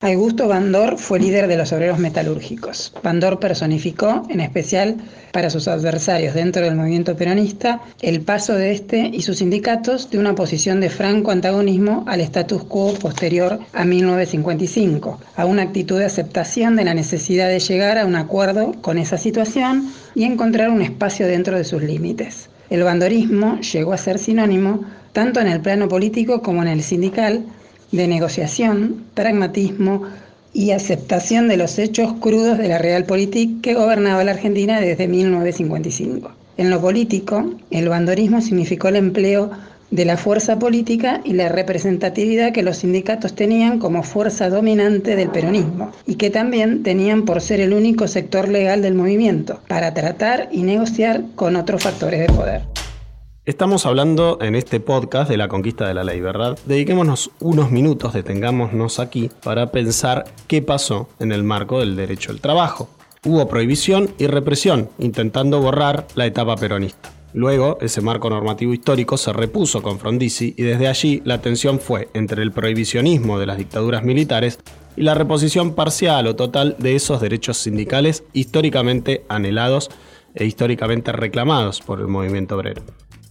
[0.04, 2.92] Augusto Bandor fue líder de los obreros metalúrgicos.
[3.04, 4.96] Bandor personificó, en especial
[5.32, 10.18] para sus adversarios dentro del movimiento peronista, el paso de este y sus sindicatos de
[10.18, 16.06] una posición de franco antagonismo al status quo posterior a 1955, a una actitud de
[16.06, 20.82] aceptación de la necesidad de llegar a un acuerdo con esa situación y encontrar un
[20.82, 22.50] espacio dentro de sus límites.
[22.72, 24.84] El bandorismo llegó a ser sinónimo,
[25.14, 27.44] tanto en el plano político como en el sindical,
[27.92, 30.04] de negociación, pragmatismo
[30.54, 36.32] y aceptación de los hechos crudos de la realpolitik que gobernaba la Argentina desde 1955.
[36.58, 39.52] En lo político, el bandorismo significó el empleo
[39.92, 45.30] de la fuerza política y la representatividad que los sindicatos tenían como fuerza dominante del
[45.30, 50.48] peronismo y que también tenían por ser el único sector legal del movimiento para tratar
[50.52, 52.62] y negociar con otros factores de poder.
[53.44, 56.60] Estamos hablando en este podcast de la conquista de la ley, ¿verdad?
[56.68, 62.40] Dediquémonos unos minutos, detengámonos aquí para pensar qué pasó en el marco del derecho al
[62.40, 62.88] trabajo.
[63.26, 67.12] Hubo prohibición y represión, intentando borrar la etapa peronista.
[67.34, 72.10] Luego, ese marco normativo histórico se repuso con Frondizi y desde allí la tensión fue
[72.14, 74.60] entre el prohibicionismo de las dictaduras militares
[74.96, 79.90] y la reposición parcial o total de esos derechos sindicales históricamente anhelados
[80.36, 82.84] e históricamente reclamados por el movimiento obrero.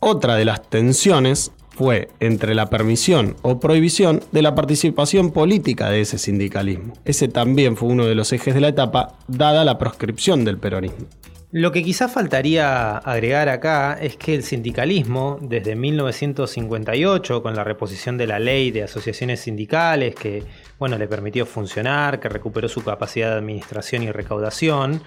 [0.02, 6.00] Otra de las tensiones fue entre la permisión o prohibición de la participación política de
[6.00, 6.94] ese sindicalismo.
[7.04, 11.06] Ese también fue uno de los ejes de la etapa, dada la proscripción del peronismo.
[11.52, 18.16] Lo que quizás faltaría agregar acá es que el sindicalismo, desde 1958, con la reposición
[18.16, 20.44] de la ley de asociaciones sindicales, que
[20.78, 25.02] bueno, le permitió funcionar, que recuperó su capacidad de administración y recaudación,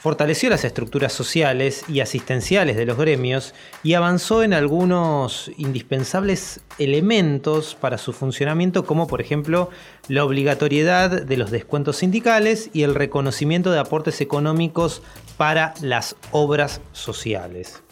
[0.00, 7.76] fortaleció las estructuras sociales y asistenciales de los gremios y avanzó en algunos indispensables elementos
[7.78, 9.68] para su funcionamiento, como por ejemplo
[10.08, 15.02] la obligatoriedad de los descuentos sindicales y el reconocimiento de aportes económicos
[15.36, 17.82] para las obras sociales.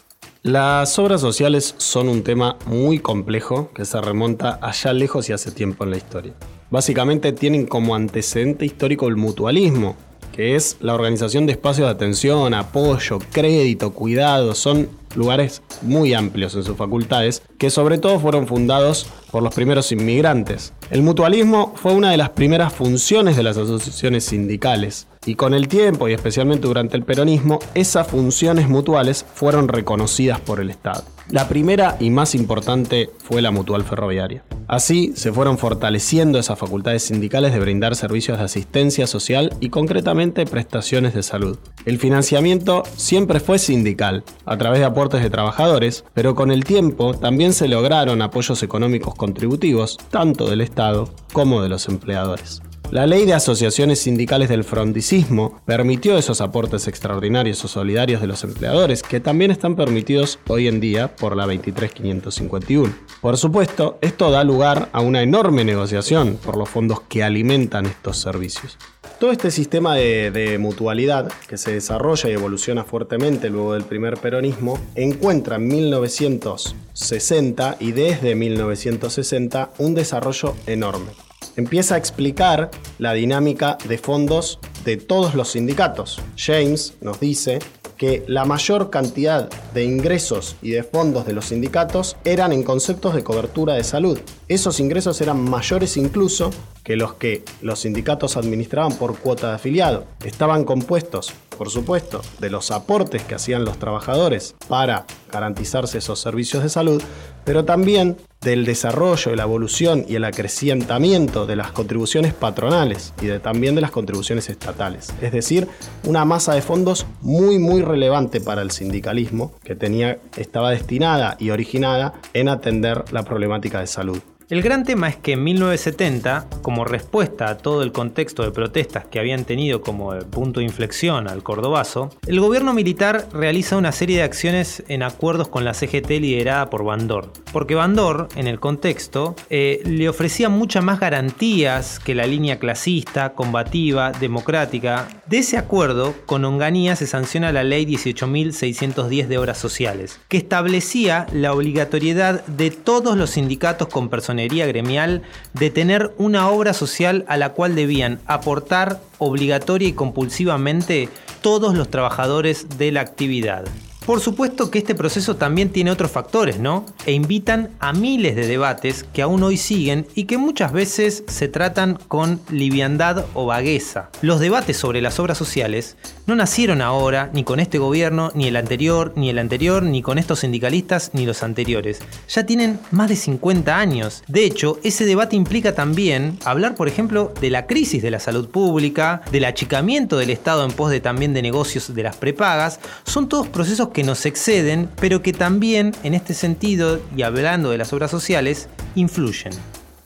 [0.41, 5.51] Las obras sociales son un tema muy complejo que se remonta allá lejos y hace
[5.51, 6.33] tiempo en la historia.
[6.71, 9.97] Básicamente tienen como antecedente histórico el mutualismo,
[10.39, 16.55] que es la organización de espacios de atención, apoyo, crédito, cuidado, son lugares muy amplios
[16.55, 20.73] en sus facultades, que sobre todo fueron fundados por los primeros inmigrantes.
[20.89, 25.67] El mutualismo fue una de las primeras funciones de las asociaciones sindicales, y con el
[25.67, 31.03] tiempo, y especialmente durante el peronismo, esas funciones mutuales fueron reconocidas por el Estado.
[31.29, 34.43] La primera y más importante fue la mutual ferroviaria.
[34.67, 40.45] Así se fueron fortaleciendo esas facultades sindicales de brindar servicios de asistencia social y concretamente
[40.45, 41.59] prestaciones de salud.
[41.85, 47.13] El financiamiento siempre fue sindical, a través de aportes de trabajadores, pero con el tiempo
[47.13, 52.63] también se lograron apoyos económicos contributivos, tanto del Estado como de los empleadores.
[52.91, 58.43] La ley de asociaciones sindicales del frondicismo permitió esos aportes extraordinarios o solidarios de los
[58.43, 62.91] empleadores, que también están permitidos hoy en día por la 23551.
[63.21, 68.17] Por supuesto, esto da lugar a una enorme negociación por los fondos que alimentan estos
[68.17, 68.79] servicios.
[69.19, 74.79] Todo este sistema de, mutualidad que se desarrolla y evoluciona fuertemente luego del primer peronismo
[74.95, 81.11] encuentra en 1960 y desde 1960 un desarrollo enorme
[81.57, 86.21] empieza a explicar la dinámica de fondos de todos los sindicatos.
[86.37, 87.59] James nos dice
[87.99, 93.13] que la mayor cantidad de ingresos y de fondos de los sindicatos eran en conceptos
[93.13, 94.17] de cobertura de salud.
[94.47, 96.49] Esos ingresos eran mayores incluso
[96.81, 100.05] que los que los sindicatos administraban por cuota de afiliado.
[100.23, 106.63] Estaban compuestos, por supuesto, de los aportes que hacían los trabajadores para garantizarse esos servicios
[106.63, 107.03] de salud,
[107.43, 113.39] pero también del desarrollo, la evolución y el acrecientamiento de las contribuciones patronales y de,
[113.39, 115.13] también de las contribuciones estatales.
[115.21, 115.67] Es decir,
[116.05, 121.49] una masa de fondos muy muy relevante para el sindicalismo que tenía, estaba destinada y
[121.49, 124.19] originada en atender la problemática de salud.
[124.49, 129.05] El gran tema es que en 1970, como respuesta a todo el contexto de protestas
[129.05, 134.17] que habían tenido como punto de inflexión al Cordobazo, el gobierno militar realiza una serie
[134.17, 137.31] de acciones en acuerdos con la CGT liderada por Bandor.
[137.53, 143.33] Porque Bandor, en el contexto, eh, le ofrecía muchas más garantías que la línea clasista,
[143.33, 145.07] combativa, democrática.
[145.29, 151.27] De ese acuerdo, con Onganía se sanciona la ley 18.610 de obras sociales, que establecía
[151.31, 155.21] la obligatoriedad de todos los sindicatos con personalidad gremial
[155.53, 161.09] de tener una obra social a la cual debían aportar obligatoria y compulsivamente
[161.41, 163.65] todos los trabajadores de la actividad.
[164.05, 166.85] Por supuesto que este proceso también tiene otros factores, ¿no?
[167.05, 171.47] E invitan a miles de debates que aún hoy siguen y que muchas veces se
[171.47, 174.09] tratan con liviandad o vagueza.
[174.21, 175.95] Los debates sobre las obras sociales
[176.25, 180.17] no nacieron ahora, ni con este gobierno, ni el anterior, ni el anterior, ni con
[180.17, 181.99] estos sindicalistas, ni los anteriores.
[182.27, 184.23] Ya tienen más de 50 años.
[184.27, 188.49] De hecho, ese debate implica también hablar, por ejemplo, de la crisis de la salud
[188.49, 192.79] pública, del achicamiento del Estado en pos de también de negocios de las prepagas.
[193.05, 197.69] Son todos procesos que que nos exceden, pero que también, en este sentido, y hablando
[197.69, 199.51] de las obras sociales, influyen.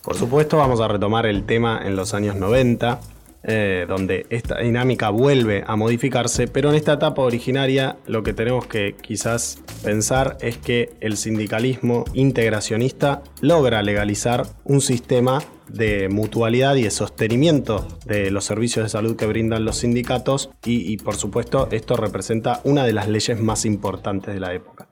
[0.02, 3.00] Por supuesto, vamos a retomar el tema en los años 90,
[3.44, 8.68] eh, donde esta dinámica vuelve a modificarse, pero en esta etapa originaria lo que tenemos
[8.68, 16.84] que quizás pensar es que el sindicalismo integracionista logra legalizar un sistema de mutualidad y
[16.84, 21.68] de sostenimiento de los servicios de salud que brindan los sindicatos y, y por supuesto
[21.72, 24.88] esto representa una de las leyes más importantes de la época.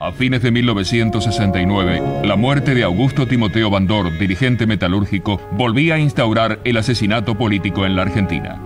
[0.00, 6.60] A fines de 1969, la muerte de Augusto Timoteo Bandor, dirigente metalúrgico, volvía a instaurar
[6.62, 8.62] el asesinato político en la Argentina.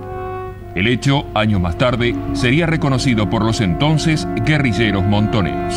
[0.75, 5.75] El hecho, años más tarde, sería reconocido por los entonces guerrilleros montoneros.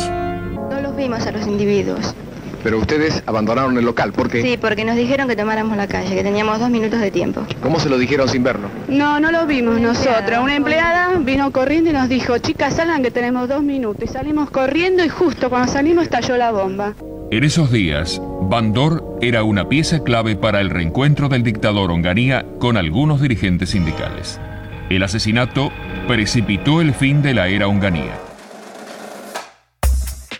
[0.68, 2.14] No los vimos a los individuos.
[2.62, 4.42] Pero ustedes abandonaron el local, ¿por qué?
[4.42, 7.42] Sí, porque nos dijeron que tomáramos la calle, que teníamos dos minutos de tiempo.
[7.62, 8.68] ¿Cómo se lo dijeron sin verlo?
[8.88, 10.38] No, no lo vimos nosotros.
[10.42, 14.04] Una empleada vino corriendo y nos dijo, chicas, salgan que tenemos dos minutos.
[14.04, 16.94] Y salimos corriendo y justo cuando salimos estalló la bomba.
[17.30, 22.76] En esos días, Bandor era una pieza clave para el reencuentro del dictador Onganía con
[22.76, 24.40] algunos dirigentes sindicales.
[24.90, 25.72] El asesinato
[26.06, 28.25] precipitó el fin de la era Onganía.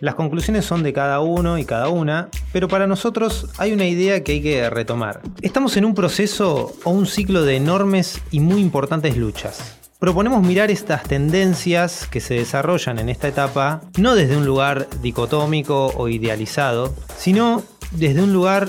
[0.01, 4.23] Las conclusiones son de cada uno y cada una, pero para nosotros hay una idea
[4.23, 5.23] que hay que retomar.
[5.43, 9.79] Estamos en un proceso o un ciclo de enormes y muy importantes luchas.
[9.99, 15.87] Proponemos mirar estas tendencias que se desarrollan en esta etapa no desde un lugar dicotómico
[15.97, 18.69] o idealizado, sino desde un lugar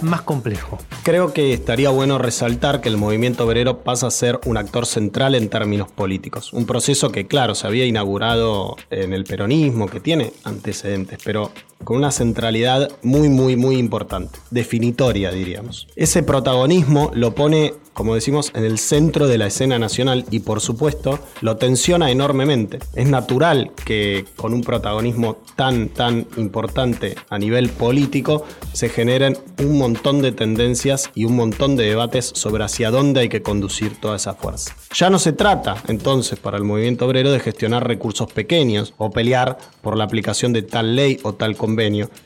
[0.00, 0.78] más complejo.
[1.02, 5.34] Creo que estaría bueno resaltar que el movimiento obrero pasa a ser un actor central
[5.34, 6.52] en términos políticos.
[6.52, 11.50] Un proceso que, claro, se había inaugurado en el peronismo, que tiene antecedentes, pero
[11.84, 15.86] con una centralidad muy, muy, muy importante, definitoria, diríamos.
[15.96, 20.60] Ese protagonismo lo pone como decimos, en el centro de la escena nacional y por
[20.60, 22.78] supuesto lo tensiona enormemente.
[22.94, 29.78] Es natural que con un protagonismo tan, tan importante a nivel político se generen un
[29.78, 34.16] montón de tendencias y un montón de debates sobre hacia dónde hay que conducir toda
[34.16, 34.76] esa fuerza.
[34.94, 39.56] Ya no se trata entonces para el movimiento obrero de gestionar recursos pequeños o pelear
[39.80, 41.56] por la aplicación de tal ley o tal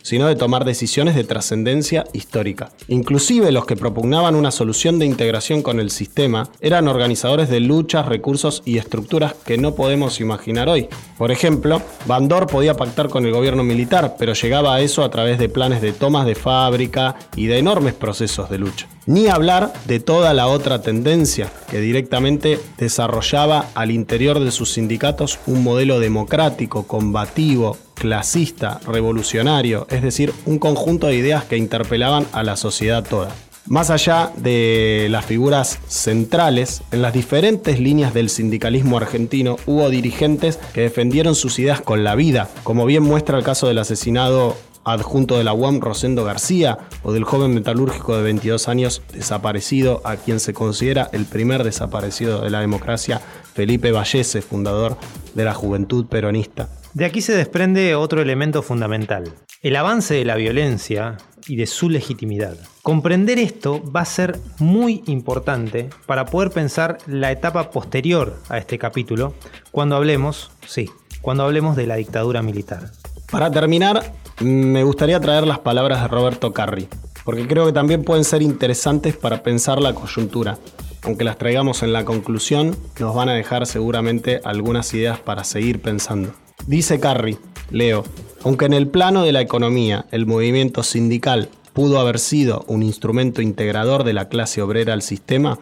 [0.03, 2.71] sino de tomar decisiones de trascendencia histórica.
[2.89, 8.07] Inclusive los que propugnaban una solución de integración con el sistema eran organizadores de luchas,
[8.07, 10.89] recursos y estructuras que no podemos imaginar hoy.
[11.17, 15.39] Por ejemplo, Bandor podía pactar con el gobierno militar, pero llegaba a eso a través
[15.39, 18.89] de planes de tomas de fábrica y de enormes procesos de lucha.
[19.07, 25.39] Ni hablar de toda la otra tendencia que directamente desarrollaba al interior de sus sindicatos
[25.47, 32.43] un modelo democrático, combativo, clasista, revolucionario, es decir, un conjunto de ideas que interpelaban a
[32.43, 33.29] la sociedad toda.
[33.67, 40.59] Más allá de las figuras centrales, en las diferentes líneas del sindicalismo argentino hubo dirigentes
[40.73, 45.37] que defendieron sus ideas con la vida, como bien muestra el caso del asesinado adjunto
[45.37, 50.41] de la UAM Rosendo García o del joven metalúrgico de 22 años desaparecido a quien
[50.41, 53.21] se considera el primer desaparecido de la democracia,
[53.53, 54.97] Felipe Vallese, fundador
[55.35, 56.80] de la Juventud Peronista.
[56.93, 59.33] De aquí se desprende otro elemento fundamental,
[59.63, 62.57] el avance de la violencia y de su legitimidad.
[62.83, 68.77] Comprender esto va a ser muy importante para poder pensar la etapa posterior a este
[68.77, 69.35] capítulo
[69.71, 70.91] cuando hablemos, sí,
[71.23, 72.91] cuando hablemos de la dictadura militar.
[73.31, 76.89] Para terminar, me gustaría traer las palabras de Roberto Carri,
[77.25, 80.59] porque creo que también pueden ser interesantes para pensar la coyuntura.
[81.03, 85.81] Aunque las traigamos en la conclusión, nos van a dejar seguramente algunas ideas para seguir
[85.81, 86.35] pensando.
[86.67, 87.39] Dice Carri,
[87.71, 88.05] leo,
[88.45, 93.43] aunque en el plano de la economía el movimiento sindical pudo haber sido un instrumento
[93.43, 95.59] integrador de la clase obrera al sistema,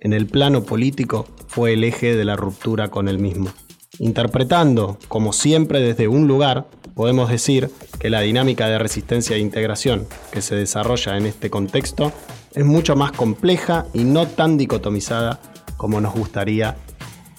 [0.00, 3.50] en el plano político fue el eje de la ruptura con el mismo.
[3.98, 10.06] Interpretando, como siempre desde un lugar, podemos decir que la dinámica de resistencia e integración
[10.32, 12.12] que se desarrolla en este contexto
[12.54, 15.40] es mucho más compleja y no tan dicotomizada
[15.76, 16.76] como nos gustaría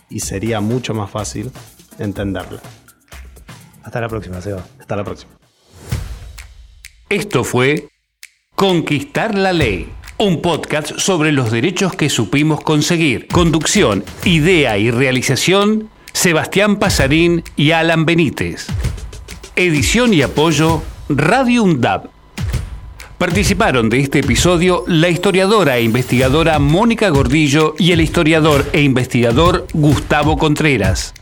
[0.09, 1.51] y sería mucho más fácil
[1.99, 2.61] entenderla.
[3.83, 4.65] Hasta la próxima, Seba.
[4.79, 5.31] Hasta la próxima.
[7.09, 7.89] Esto fue
[8.55, 13.27] Conquistar la Ley, un podcast sobre los derechos que supimos conseguir.
[13.27, 18.67] Conducción, idea y realización, Sebastián Pasarín y Alan Benítez.
[19.55, 22.09] Edición y apoyo, Radio UNDAB.
[23.17, 29.65] Participaron de este episodio la historiadora e investigadora Mónica Gordillo y el historiador e investigador
[29.73, 31.13] Gustavo Contreras.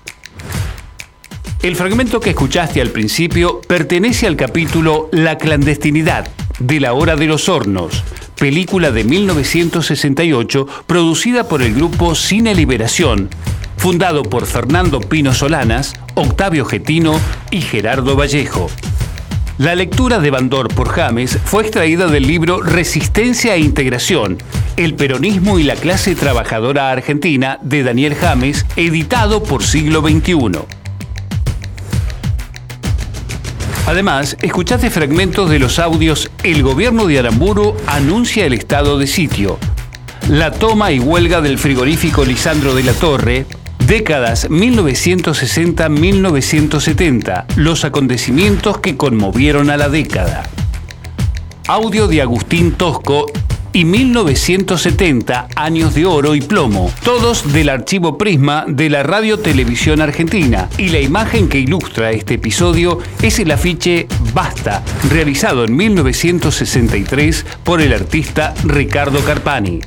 [1.64, 7.28] El fragmento que escuchaste al principio pertenece al capítulo La clandestinidad de la Hora de
[7.28, 8.04] los Hornos,
[8.40, 13.30] película de 1968 producida por el grupo Cine Liberación,
[13.78, 18.68] fundado por Fernando Pino Solanas, Octavio Getino y Gerardo Vallejo.
[19.60, 24.40] La lectura de Bandor por James fue extraída del libro Resistencia e Integración,
[24.78, 30.81] el peronismo y la clase trabajadora argentina de Daniel James, editado por Siglo XXI.
[33.88, 39.58] Además, escuchaste fragmentos de los audios El gobierno de Aramburu anuncia el estado de sitio,
[40.30, 43.48] la toma y huelga del frigorífico Lisandro de la Torre,
[43.86, 47.46] Décadas 1960-1970.
[47.58, 50.44] Los acontecimientos que conmovieron a la década.
[51.68, 53.26] Audio de Agustín Tosco
[53.74, 60.02] y 1970, Años de Oro y Plomo, todos del archivo Prisma de la Radio Televisión
[60.02, 60.70] Argentina.
[60.78, 67.82] Y la imagen que ilustra este episodio es el afiche Basta, realizado en 1963 por
[67.82, 69.80] el artista Ricardo Carpani.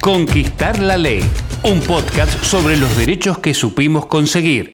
[0.00, 1.22] Conquistar la ley,
[1.62, 4.68] un podcast sobre los derechos que supimos conseguir.